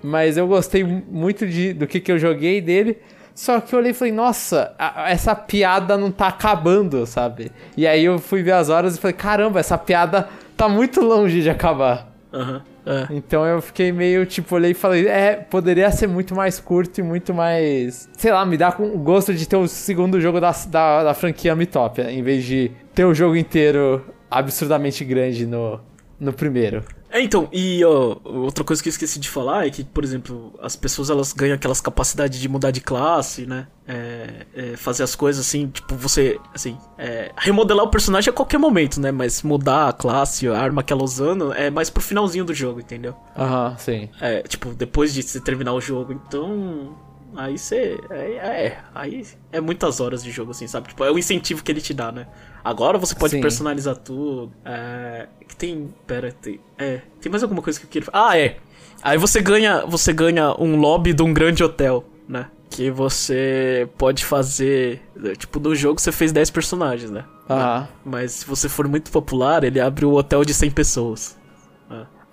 [0.04, 2.98] Mas eu gostei muito de, do que, que eu joguei dele.
[3.34, 7.52] Só que eu olhei e falei, nossa, a- essa piada não tá acabando, sabe?
[7.76, 10.28] E aí eu fui ver as horas e falei, caramba, essa piada
[10.58, 12.12] tá muito longe de acabar.
[12.34, 12.62] Aham.
[12.84, 13.06] É.
[13.12, 17.04] Então eu fiquei meio, tipo, olhei e falei, é, poderia ser muito mais curto e
[17.04, 18.10] muito mais.
[18.18, 21.14] Sei lá, me dá com o gosto de ter o segundo jogo da, da, da
[21.14, 25.80] franquia Mitopia, em vez de ter o jogo inteiro absurdamente grande no,
[26.20, 26.84] no primeiro.
[27.12, 30.54] É, então, e ó, outra coisa que eu esqueci de falar é que, por exemplo,
[30.62, 33.68] as pessoas elas ganham aquelas capacidades de mudar de classe, né?
[33.86, 38.58] É, é, fazer as coisas assim, tipo, você, assim, é, remodelar o personagem a qualquer
[38.58, 39.12] momento, né?
[39.12, 42.80] Mas mudar a classe, a arma que ela usando, é mais pro finalzinho do jogo,
[42.80, 43.14] entendeu?
[43.38, 44.08] Aham, sim.
[44.22, 46.96] É, tipo, depois de você terminar o jogo, então.
[47.36, 48.00] Aí você.
[48.10, 50.90] É, é, aí é muitas horas de jogo, assim, sabe?
[50.90, 52.28] Tipo, é o incentivo que ele te dá, né?
[52.64, 53.42] Agora você pode Sim.
[53.42, 54.52] personalizar tudo.
[54.66, 55.28] É.
[55.48, 55.94] Que tem.
[56.06, 56.60] Pera, tem.
[56.78, 57.02] É.
[57.20, 58.58] Tem mais alguma coisa que eu queria Ah, é.
[59.02, 59.86] Aí você ganha.
[59.86, 62.48] Você ganha um lobby de um grande hotel, né?
[62.70, 65.02] Que você pode fazer.
[65.38, 67.26] Tipo, no jogo você fez 10 personagens, né?
[67.50, 67.88] Aham.
[68.06, 71.41] Mas se você for muito popular, ele abre o hotel de 100 pessoas.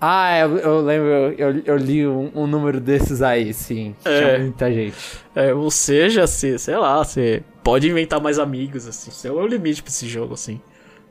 [0.01, 3.93] Ah, eu, eu lembro, eu, eu, li um, um número desses aí, sim.
[4.05, 4.19] É.
[4.19, 4.95] Tinha muita gente.
[5.35, 9.09] É, ou seja, se, sei lá, você pode inventar mais amigos, assim.
[9.11, 10.61] Esse é o limite pra esse jogo, assim.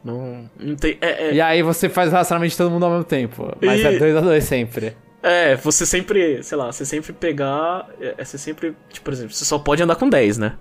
[0.03, 0.97] Não, não tem.
[1.03, 3.55] É, é, E aí você faz relacionamento de todo mundo ao mesmo tempo.
[3.61, 4.97] Mas E- é dois a dois sempre.
[5.23, 7.87] é, você sempre, sei lá, você sempre pegar.
[8.01, 8.75] É, é, você sempre.
[8.89, 10.55] Tipo, por exemplo, você só pode andar com 10, né?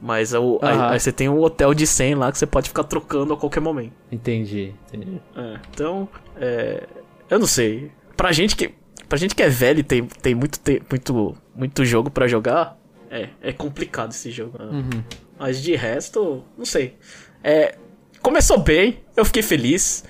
[0.00, 0.90] Mas é o- aí, Aham.
[0.90, 3.60] aí você tem um hotel de 100 lá que você pode ficar trocando a qualquer
[3.60, 3.92] momento.
[4.10, 5.20] Entendi, entendi.
[5.36, 6.08] É, então,
[6.40, 6.84] é,
[7.30, 7.90] eu não sei.
[8.16, 8.74] Pra gente que,
[9.08, 12.76] pra gente que é velho e tem, tem muito, te- muito, muito jogo pra jogar,
[13.10, 14.58] é, é complicado esse jogo.
[14.58, 14.64] né?
[14.66, 15.04] Uhum.
[15.38, 16.96] Mas de resto, não sei.
[17.44, 17.76] É,
[18.20, 20.04] começou bem, eu fiquei feliz.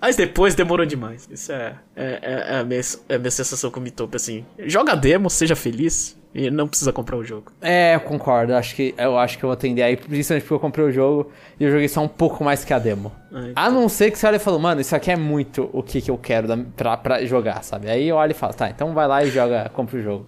[0.00, 1.28] Mas depois demorou demais.
[1.30, 4.44] Isso é, é, é- é a, minha, é a minha sensação com o Mitope, assim.
[4.66, 6.18] Joga demo, seja feliz.
[6.34, 7.52] E não precisa comprar o jogo.
[7.60, 8.54] É, eu concordo.
[8.54, 11.30] Acho que, eu acho que eu vou atender aí, principalmente porque eu comprei o jogo
[11.60, 13.12] e eu joguei só um pouco mais que a demo.
[13.30, 15.82] É, A não ser que você olha e fala, mano, isso aqui é muito o
[15.82, 17.90] que, que eu quero da, pra, pra jogar, sabe?
[17.90, 20.26] Aí eu olho e falo, tá, então vai lá e joga, compra o jogo.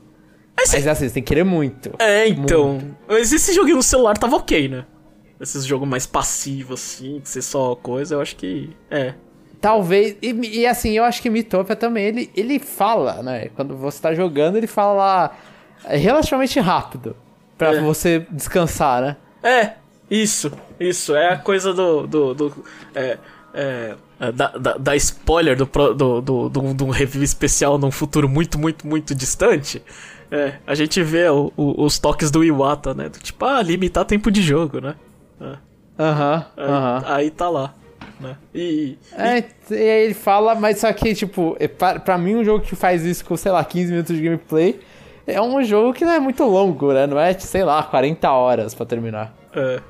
[0.57, 1.91] Mas é assim, você tem que querer muito.
[1.99, 2.79] É, então.
[3.09, 4.85] Mas esse joguinho no celular tava ok, né?
[5.41, 8.71] Esses jogos mais passivos, assim, que você só coisa, eu acho que.
[8.91, 9.15] É.
[9.61, 10.17] Talvez.
[10.23, 13.49] E, e assim, eu acho que Mitopia também, ele, ele fala, né?
[13.57, 15.37] Quando você tá jogando, ele fala lá
[15.89, 17.17] relativamente rápido.
[17.57, 17.81] Pra É.
[17.81, 19.17] você descansar, né?
[19.43, 19.73] É,
[20.11, 21.15] isso, isso.
[21.15, 22.07] É a coisa do.
[22.07, 22.65] do, do-
[22.95, 23.19] é,
[23.53, 27.91] é, é, da, da, da spoiler do, do, do, do, do um review especial num
[27.91, 29.83] futuro muito, muito, muito distante.
[30.31, 33.09] É, a gente vê o- o- os toques do Iwata, né?
[33.09, 34.95] Do tipo, ah, limitar tempo de jogo, né?
[35.41, 35.57] É,
[36.03, 37.03] Aham, aí, aham.
[37.07, 37.75] aí tá lá.
[38.19, 38.37] Né?
[38.55, 38.99] E.
[39.17, 39.39] É,
[39.71, 42.75] e aí ele fala, mas só que, tipo, é pra, pra mim um jogo que
[42.75, 44.81] faz isso com, sei lá, 15 minutos de gameplay
[45.27, 47.07] é um jogo que não é muito longo, né?
[47.07, 49.35] Não é, sei lá, 40 horas pra terminar.
[49.55, 49.81] É.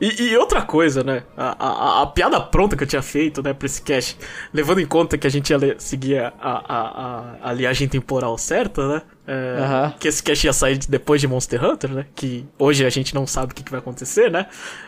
[0.00, 1.22] E, e outra coisa, né?
[1.36, 4.16] A, a, a- piada pronta que eu tinha feito, né, pra esse cast,
[4.52, 8.86] levando em conta que a gente ia seguir a, a, a, a linhagem temporal certa,
[8.86, 9.02] né?
[9.26, 9.92] É.
[9.98, 12.06] Que esse cast ia sair de- depois de Monster Hunter, né?
[12.14, 14.46] Que hoje a gente não sabe o que, que vai acontecer, né?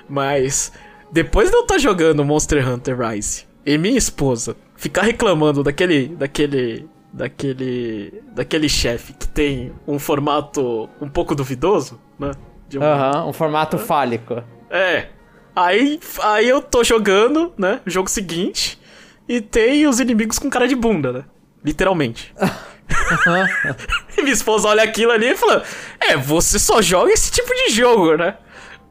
[0.09, 0.73] Mas
[1.11, 6.09] depois de eu estar jogando Monster Hunter Rise e minha esposa ficar reclamando daquele.
[6.09, 6.89] daquele.
[7.13, 8.23] Daquele.
[8.33, 12.33] daquele chefe que tem um formato um pouco duvidoso, né?
[12.69, 14.43] De um- Aham, um formato fálico.
[14.71, 15.09] é.
[15.55, 17.81] Aí, aí eu tô jogando, né?
[17.85, 18.81] Jogo seguinte.
[19.29, 21.25] E tem os inimigos com cara de bunda, né?
[21.65, 22.33] Literalmente.
[24.17, 25.63] e minha esposa olha aquilo ali e fala:
[26.01, 28.37] É, você só joga esse tipo de jogo, né?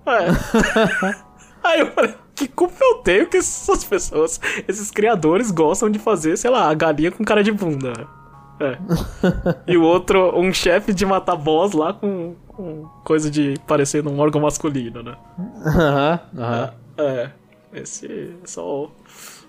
[0.06, 1.16] É.
[1.64, 6.38] aí eu falei: Que culpa eu tenho que essas pessoas, esses criadores gostam de fazer,
[6.38, 8.08] sei lá, a galinha com cara de bunda?
[8.62, 8.78] É.
[9.68, 14.20] e o outro, um chefe de matar boss lá com, com coisa de parecendo um
[14.20, 15.18] órgão masculino, né?
[15.66, 16.74] Aham, aham.
[16.98, 17.30] É,
[17.74, 18.90] esse só,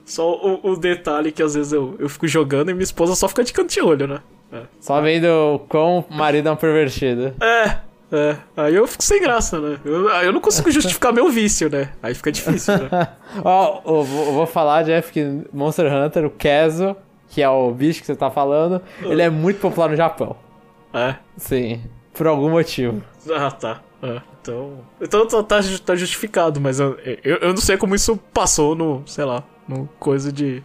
[0.05, 3.29] só o, o detalhe que às vezes eu, eu fico jogando e minha esposa só
[3.29, 4.21] fica de canto de olho, né?
[4.53, 4.63] É.
[4.81, 7.35] Só vendo o quão o marido é um pervertido.
[7.41, 7.79] É,
[8.13, 8.37] é.
[8.57, 9.79] Aí eu fico sem graça, né?
[9.85, 11.93] Eu, eu não consigo justificar meu vício, né?
[12.03, 13.09] Aí fica difícil, né?
[13.45, 16.97] Ó, eu vou eu vou falar, Jeff, que Monster Hunter, o Keso,
[17.29, 20.37] que é o bicho que você tá falando, ele é muito popular no Japão.
[20.93, 21.15] É.
[21.37, 21.83] Sim,
[22.13, 23.01] por algum motivo.
[23.33, 23.81] Ah, tá.
[24.03, 24.81] É, então.
[25.01, 29.03] Então tá, tá tá justificado, mas eu, eu, eu não sei como isso passou no,
[29.07, 30.63] sei lá, no coisa de.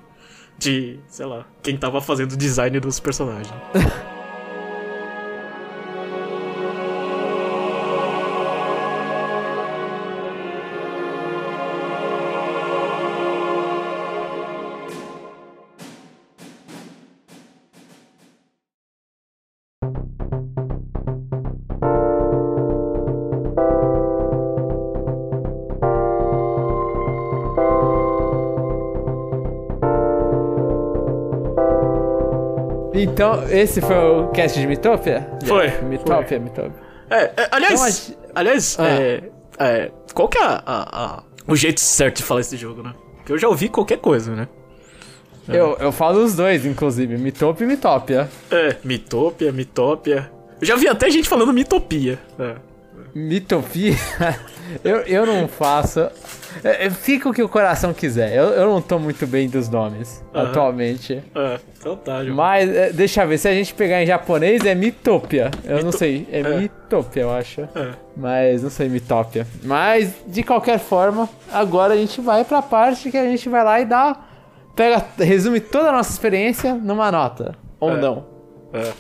[0.58, 3.54] De, sei lá, quem tava fazendo o design dos personagens.
[33.06, 35.28] Então, esse foi o cast de Mitopia?
[35.46, 35.84] Foi, Jeff?
[35.86, 36.74] Mitopia, Mitopia.
[37.10, 38.88] É, é, aliás, Então, aliás, Ah.
[38.90, 39.24] é,
[39.60, 42.94] é, qual que é a, a- a- o jeito certo de falar esse jogo, né?
[43.18, 44.48] Porque eu já ouvi qualquer coisa, né?
[45.48, 48.28] Eu, eu falo os dois, inclusive, Mitopia e Mitopia.
[48.50, 50.32] É, mitopia, mitopia.
[50.60, 52.18] Eu já vi até gente falando mitopia.
[52.40, 52.56] É.
[53.14, 53.94] Mitopia,
[54.84, 56.10] eu, eu não faço.
[56.64, 58.34] É, é, Fica o que o coração quiser.
[58.36, 61.22] Eu, eu não tô muito bem dos nomes atualmente.
[61.36, 62.36] É, então tá, João.
[62.36, 65.52] Mas, é, deixa eu ver, se a gente pegar em japonês é Mitopia.
[65.64, 66.58] Eu não Mito- sei, é, é.
[66.58, 67.62] Mitopia, eu acho.
[67.62, 67.92] É.
[68.16, 69.46] Mas não sei, Mitopia.
[69.64, 73.80] Mas, de qualquer forma, agora a gente vai pra parte que a gente vai lá
[73.80, 74.16] e dá.
[74.76, 77.56] Pega, resume toda a nossa experiência numa nota.
[77.80, 77.98] Ou É.
[78.02, 78.26] não.
[78.74, 78.92] É.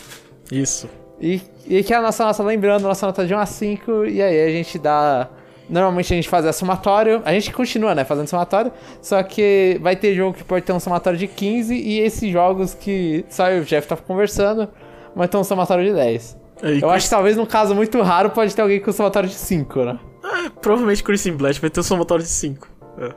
[0.52, 0.90] Isso.
[1.20, 4.22] E, e que é a nossa nossa, lembrando, nossa nota de 1 a 5, e
[4.22, 5.28] aí a gente dá.
[5.70, 9.96] Normalmente a gente faz a somatório, a gente continua, né, fazendo somatório, só que vai
[9.96, 13.58] ter jogo que pode ter um somatório de 15 e esses jogos que só eu
[13.58, 14.70] e o Jeff tá conversando,
[15.16, 16.38] vai ter um somatório de 10.
[16.62, 19.36] Aí, Eu acho que talvez num caso muito raro pode ter alguém com somatório de
[19.36, 20.00] 5, né?
[20.24, 22.68] É, provavelmente Christian Blatt vai ter um somatório de 5.
[22.98, 23.12] É.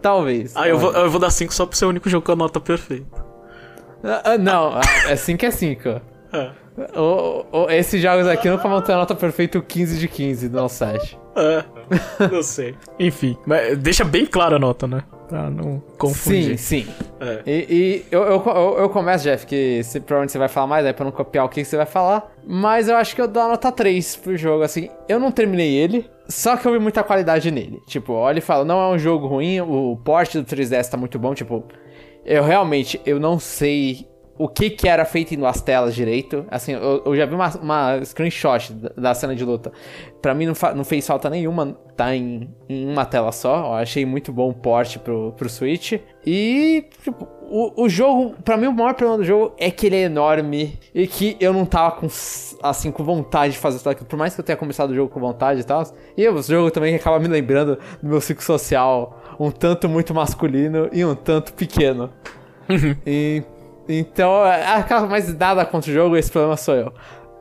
[0.00, 0.56] Talvez.
[0.56, 2.36] Ah, eu vou, eu vou dar 5 só pro ser o único jogo com a
[2.36, 3.24] nota perfeita.
[4.04, 5.88] Ah, ah, Não, ah, é 5 é 5.
[5.88, 6.50] É.
[6.96, 10.48] O- o- Esses jogos aqui nunca vão ter a nota perfeita o 15 de 15
[10.48, 11.18] do nosso site.
[11.34, 11.64] É.
[12.32, 12.74] Não sei.
[12.98, 15.02] Enfim, mas deixa bem clara a nota, né?
[15.28, 16.58] Pra não Sim, confundir.
[16.58, 16.86] sim.
[17.20, 17.42] É.
[17.46, 20.86] E, e eu, eu, eu, eu começo, Jeff, que se, provavelmente você vai falar mais,
[20.86, 22.32] aí pra não copiar o que você vai falar.
[22.46, 24.88] Mas eu acho que eu dou a nota 3 pro jogo, assim.
[25.08, 27.80] Eu não terminei ele, só que eu vi muita qualidade nele.
[27.88, 31.18] Tipo, olha e fala, não é um jogo ruim, o porte do 3DS tá muito
[31.18, 31.64] bom, tipo...
[32.24, 34.06] Eu realmente, eu não sei
[34.38, 36.44] o que que era feito em duas telas direito.
[36.50, 39.72] Assim, eu, eu já vi uma, uma screenshot da, cena de luta.
[40.20, 43.66] Pra mim não, não fez falta nenhuma tá em, em uma tela só.
[43.66, 45.94] Eu achei muito bom o porte pro, pro Switch.
[46.24, 49.96] E, tipo, o, o jogo, pra mim o maior problema do jogo é que ele
[49.96, 52.08] é enorme e que eu não tava com,
[52.62, 54.06] assim, com vontade de fazer tudo aquilo.
[54.06, 55.82] Por mais que eu tenha começado o jogo com vontade e tal.
[56.16, 60.88] E o jogo também acaba me lembrando do meu ciclo social um tanto muito masculino
[60.92, 62.10] e um tanto pequeno.
[63.06, 63.42] E,
[63.88, 66.92] então, acaba mais nada contra o jogo, esse problema sou eu.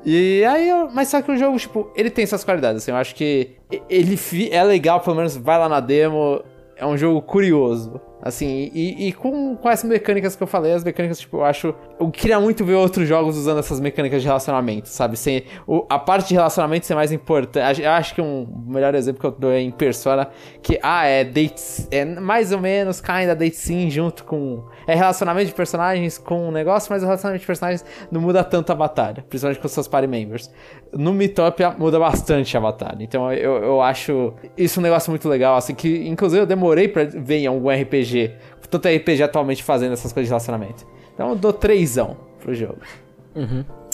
[0.05, 3.15] E aí, mas só que o jogo, tipo, ele tem suas qualidades, assim, eu acho
[3.15, 3.55] que
[3.89, 4.19] ele
[4.51, 6.43] é legal, pelo menos vai lá na demo,
[6.77, 10.83] é um jogo curioso, assim, e, e com, com essas mecânicas que eu falei, as
[10.83, 14.89] mecânicas, tipo, eu acho, eu queria muito ver outros jogos usando essas mecânicas de relacionamento,
[14.89, 18.95] sabe, sem, o- a parte de relacionamento ser mais importante, eu acho que um melhor
[18.95, 20.27] exemplo que eu dou é em Persona,
[20.63, 25.47] que, ah, é date, é mais ou menos, kinda date sim, junto com, é relacionamento
[25.47, 29.23] de personagens com um negócio, mas o relacionamento de personagens não muda tanto a batalha,
[29.29, 30.51] principalmente com seus party members.
[30.97, 35.57] No Mitopia muda bastante a batalha, então eu, eu acho isso um negócio muito legal,
[35.57, 38.33] assim, que inclusive eu demorei pra ver em algum RPG,
[38.69, 40.85] tanto RPG atualmente fazendo essas coisas de relacionamento.
[41.13, 42.77] Então eu dou trêsão pro jogo.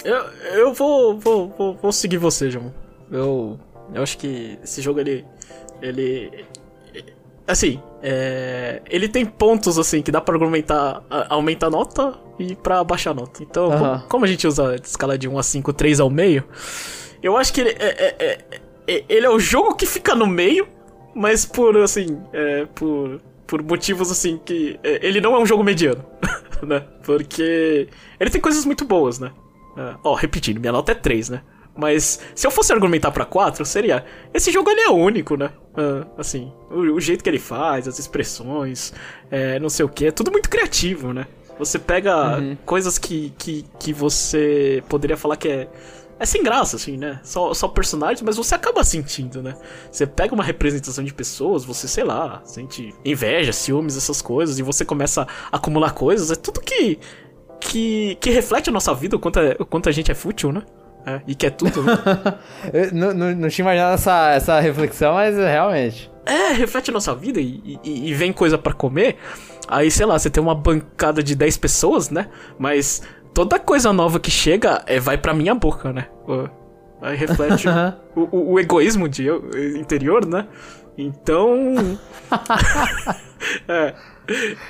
[0.04, 0.16] Eu,
[0.54, 2.74] eu vou, vou, vou, vou seguir você, João.
[3.12, 3.60] Eu,
[3.94, 5.26] eu acho que esse jogo, ele.
[5.82, 6.46] Ele.
[7.48, 12.56] Assim, é, ele tem pontos assim que dá pra aumentar, a- aumentar a nota e
[12.56, 13.44] pra baixar a nota.
[13.44, 14.04] Então, co- Aham.
[14.08, 16.44] como, a gente usa a escala de 1 a 5, 3 ao meio,
[17.22, 18.46] eu acho que ele é, é- é-
[18.88, 20.68] é- ele é o jogo que fica no meio,
[21.16, 24.80] mas por assim, é, por, por motivos assim que.
[24.84, 26.06] ele não é um jogo mediano,
[26.64, 26.80] né?
[27.04, 27.90] Porque
[28.20, 29.32] ele tem coisas muito boas, né?
[30.04, 31.42] Ó, repetindo, minha nota é 3, né?
[31.82, 34.06] Mas se eu fosse argumentar pra 4, seria.
[34.32, 35.50] Esse jogo ele é único, né?
[35.76, 38.94] Ah, assim, o, o jeito que ele faz, as expressões,
[39.32, 41.26] é, não sei o que, é tudo muito criativo, né?
[41.58, 42.56] Você pega uhum.
[42.64, 45.68] coisas que, que, que você poderia falar que é
[46.20, 47.20] é sem graça, assim, né?
[47.24, 49.56] Só, só personagens, mas você acaba sentindo, né?
[49.92, 54.62] Você pega uma representação de pessoas, você, sei lá, sente inveja, ciúmes, essas coisas, e
[54.62, 56.30] você começa a acumular coisas.
[56.30, 57.00] É tudo que.
[57.60, 60.52] que, que reflete a nossa vida, o quanto, é, o quanto a gente é fútil,
[60.52, 60.62] né?
[61.06, 61.94] É, e que é tudo, né?
[62.94, 66.12] não, não, não tinha imaginado essa, essa reflexão, mas realmente.
[66.26, 69.18] É, reflete a nossa vida e, e, e vem coisa para comer.
[69.68, 72.28] Aí, sei lá, você tem uma bancada de 10 pessoas, né?
[72.60, 73.02] Mas
[73.34, 76.08] toda coisa nova que chega é, vai pra minha boca, né?
[77.02, 77.68] Aí reflete
[78.16, 80.48] o, o, o, egoísmo de eu, interior, né?
[80.98, 82.00] Então.
[83.68, 83.94] é.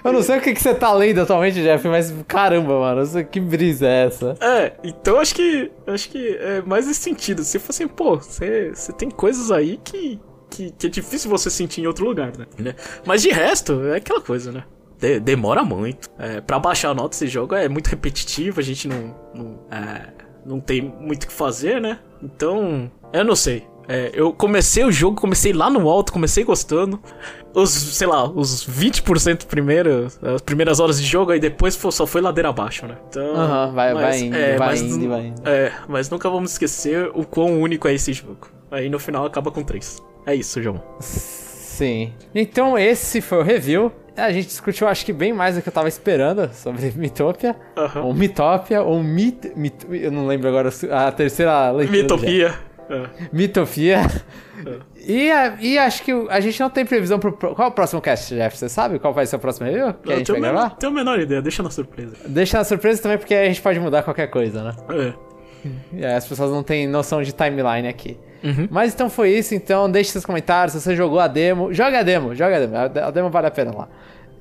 [0.03, 3.39] Eu não sei o que, que você tá lendo atualmente, Jeff, mas caramba, mano, que
[3.39, 4.35] brisa é essa?
[4.41, 7.43] É, então acho que acho que é mais esse sentido.
[7.43, 10.19] Se fosse assim, pô, você, você tem coisas aí que,
[10.49, 12.73] que, que é difícil você sentir em outro lugar, né?
[13.05, 14.63] Mas de resto, é aquela coisa, né?
[15.01, 16.09] de, demora muito.
[16.17, 20.13] É, para baixar a nota desse jogo é muito repetitivo, a gente não, não, é,
[20.45, 21.99] não tem muito o que fazer, né?
[22.21, 23.67] Então, eu não sei.
[23.91, 26.97] É, eu comecei o jogo, comecei lá no alto, comecei gostando.
[27.53, 32.21] Os, sei lá, os 20% primeiro, as primeiras horas de jogo, aí depois só foi
[32.21, 32.95] ladeira abaixo, né?
[33.09, 33.27] Então.
[33.27, 35.41] Uhum, vai, mas, vai indo, é, vai mas, indo, vai indo.
[35.45, 38.47] É, mas nunca vamos esquecer o quão único é esse jogo.
[38.71, 40.01] Aí no final acaba com 3.
[40.25, 40.81] É isso, João.
[41.01, 42.13] Sim.
[42.33, 43.91] Então esse foi o review.
[44.15, 47.55] A gente discutiu, acho que bem mais do que eu tava esperando sobre Mitopia.
[47.77, 48.05] Uhum.
[48.07, 49.85] Ou Mitópia, ou Mit, Mit.
[49.89, 52.01] Eu não lembro agora a terceira leitura.
[52.01, 52.55] Mitopia.
[52.91, 53.09] É.
[53.31, 54.01] Mitopia.
[54.65, 54.91] É.
[54.97, 55.31] E,
[55.61, 57.31] e acho que a gente não tem previsão pro.
[57.33, 58.57] Qual é o próximo cast, Jeff?
[58.57, 59.93] Você sabe qual vai ser o próximo review?
[59.93, 60.69] Que eu a gente vai gravar?
[60.71, 62.15] Tenho a menor ideia, deixa na surpresa.
[62.27, 64.75] Deixa na surpresa também, porque a gente pode mudar qualquer coisa, né?
[64.89, 65.31] É.
[65.97, 68.17] É, as pessoas não têm noção de timeline aqui.
[68.43, 68.67] Uhum.
[68.71, 72.03] Mas então foi isso, então deixe seus comentários, se você jogou a demo, joga a
[72.03, 73.87] demo, joga a demo, a demo vale a pena lá.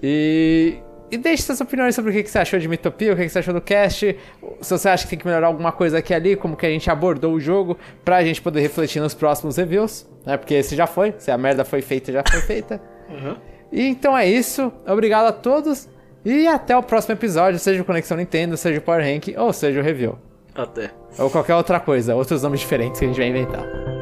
[0.03, 0.78] E,
[1.11, 3.52] e deixe suas opiniões sobre o que, você achou de Mitopia, o que, você achou
[3.52, 4.16] do cast,
[4.61, 6.88] se você acha que tem que melhorar alguma coisa aqui ali, como que a gente
[6.90, 10.36] abordou o jogo, pra gente poder refletir nos próximos reviews, né?
[10.36, 12.80] Porque esse já foi, se a merda foi feita, já foi feita.
[13.08, 13.36] Uhum.
[13.72, 15.88] E então é isso, obrigado a todos,
[16.24, 19.80] e até o próximo episódio, seja o Conexão Nintendo, seja o Power Rank, ou seja
[19.80, 20.18] o review.
[20.54, 20.90] Até.
[21.18, 23.99] Ou qualquer outra coisa, outros nomes diferentes que a gente vai inventar.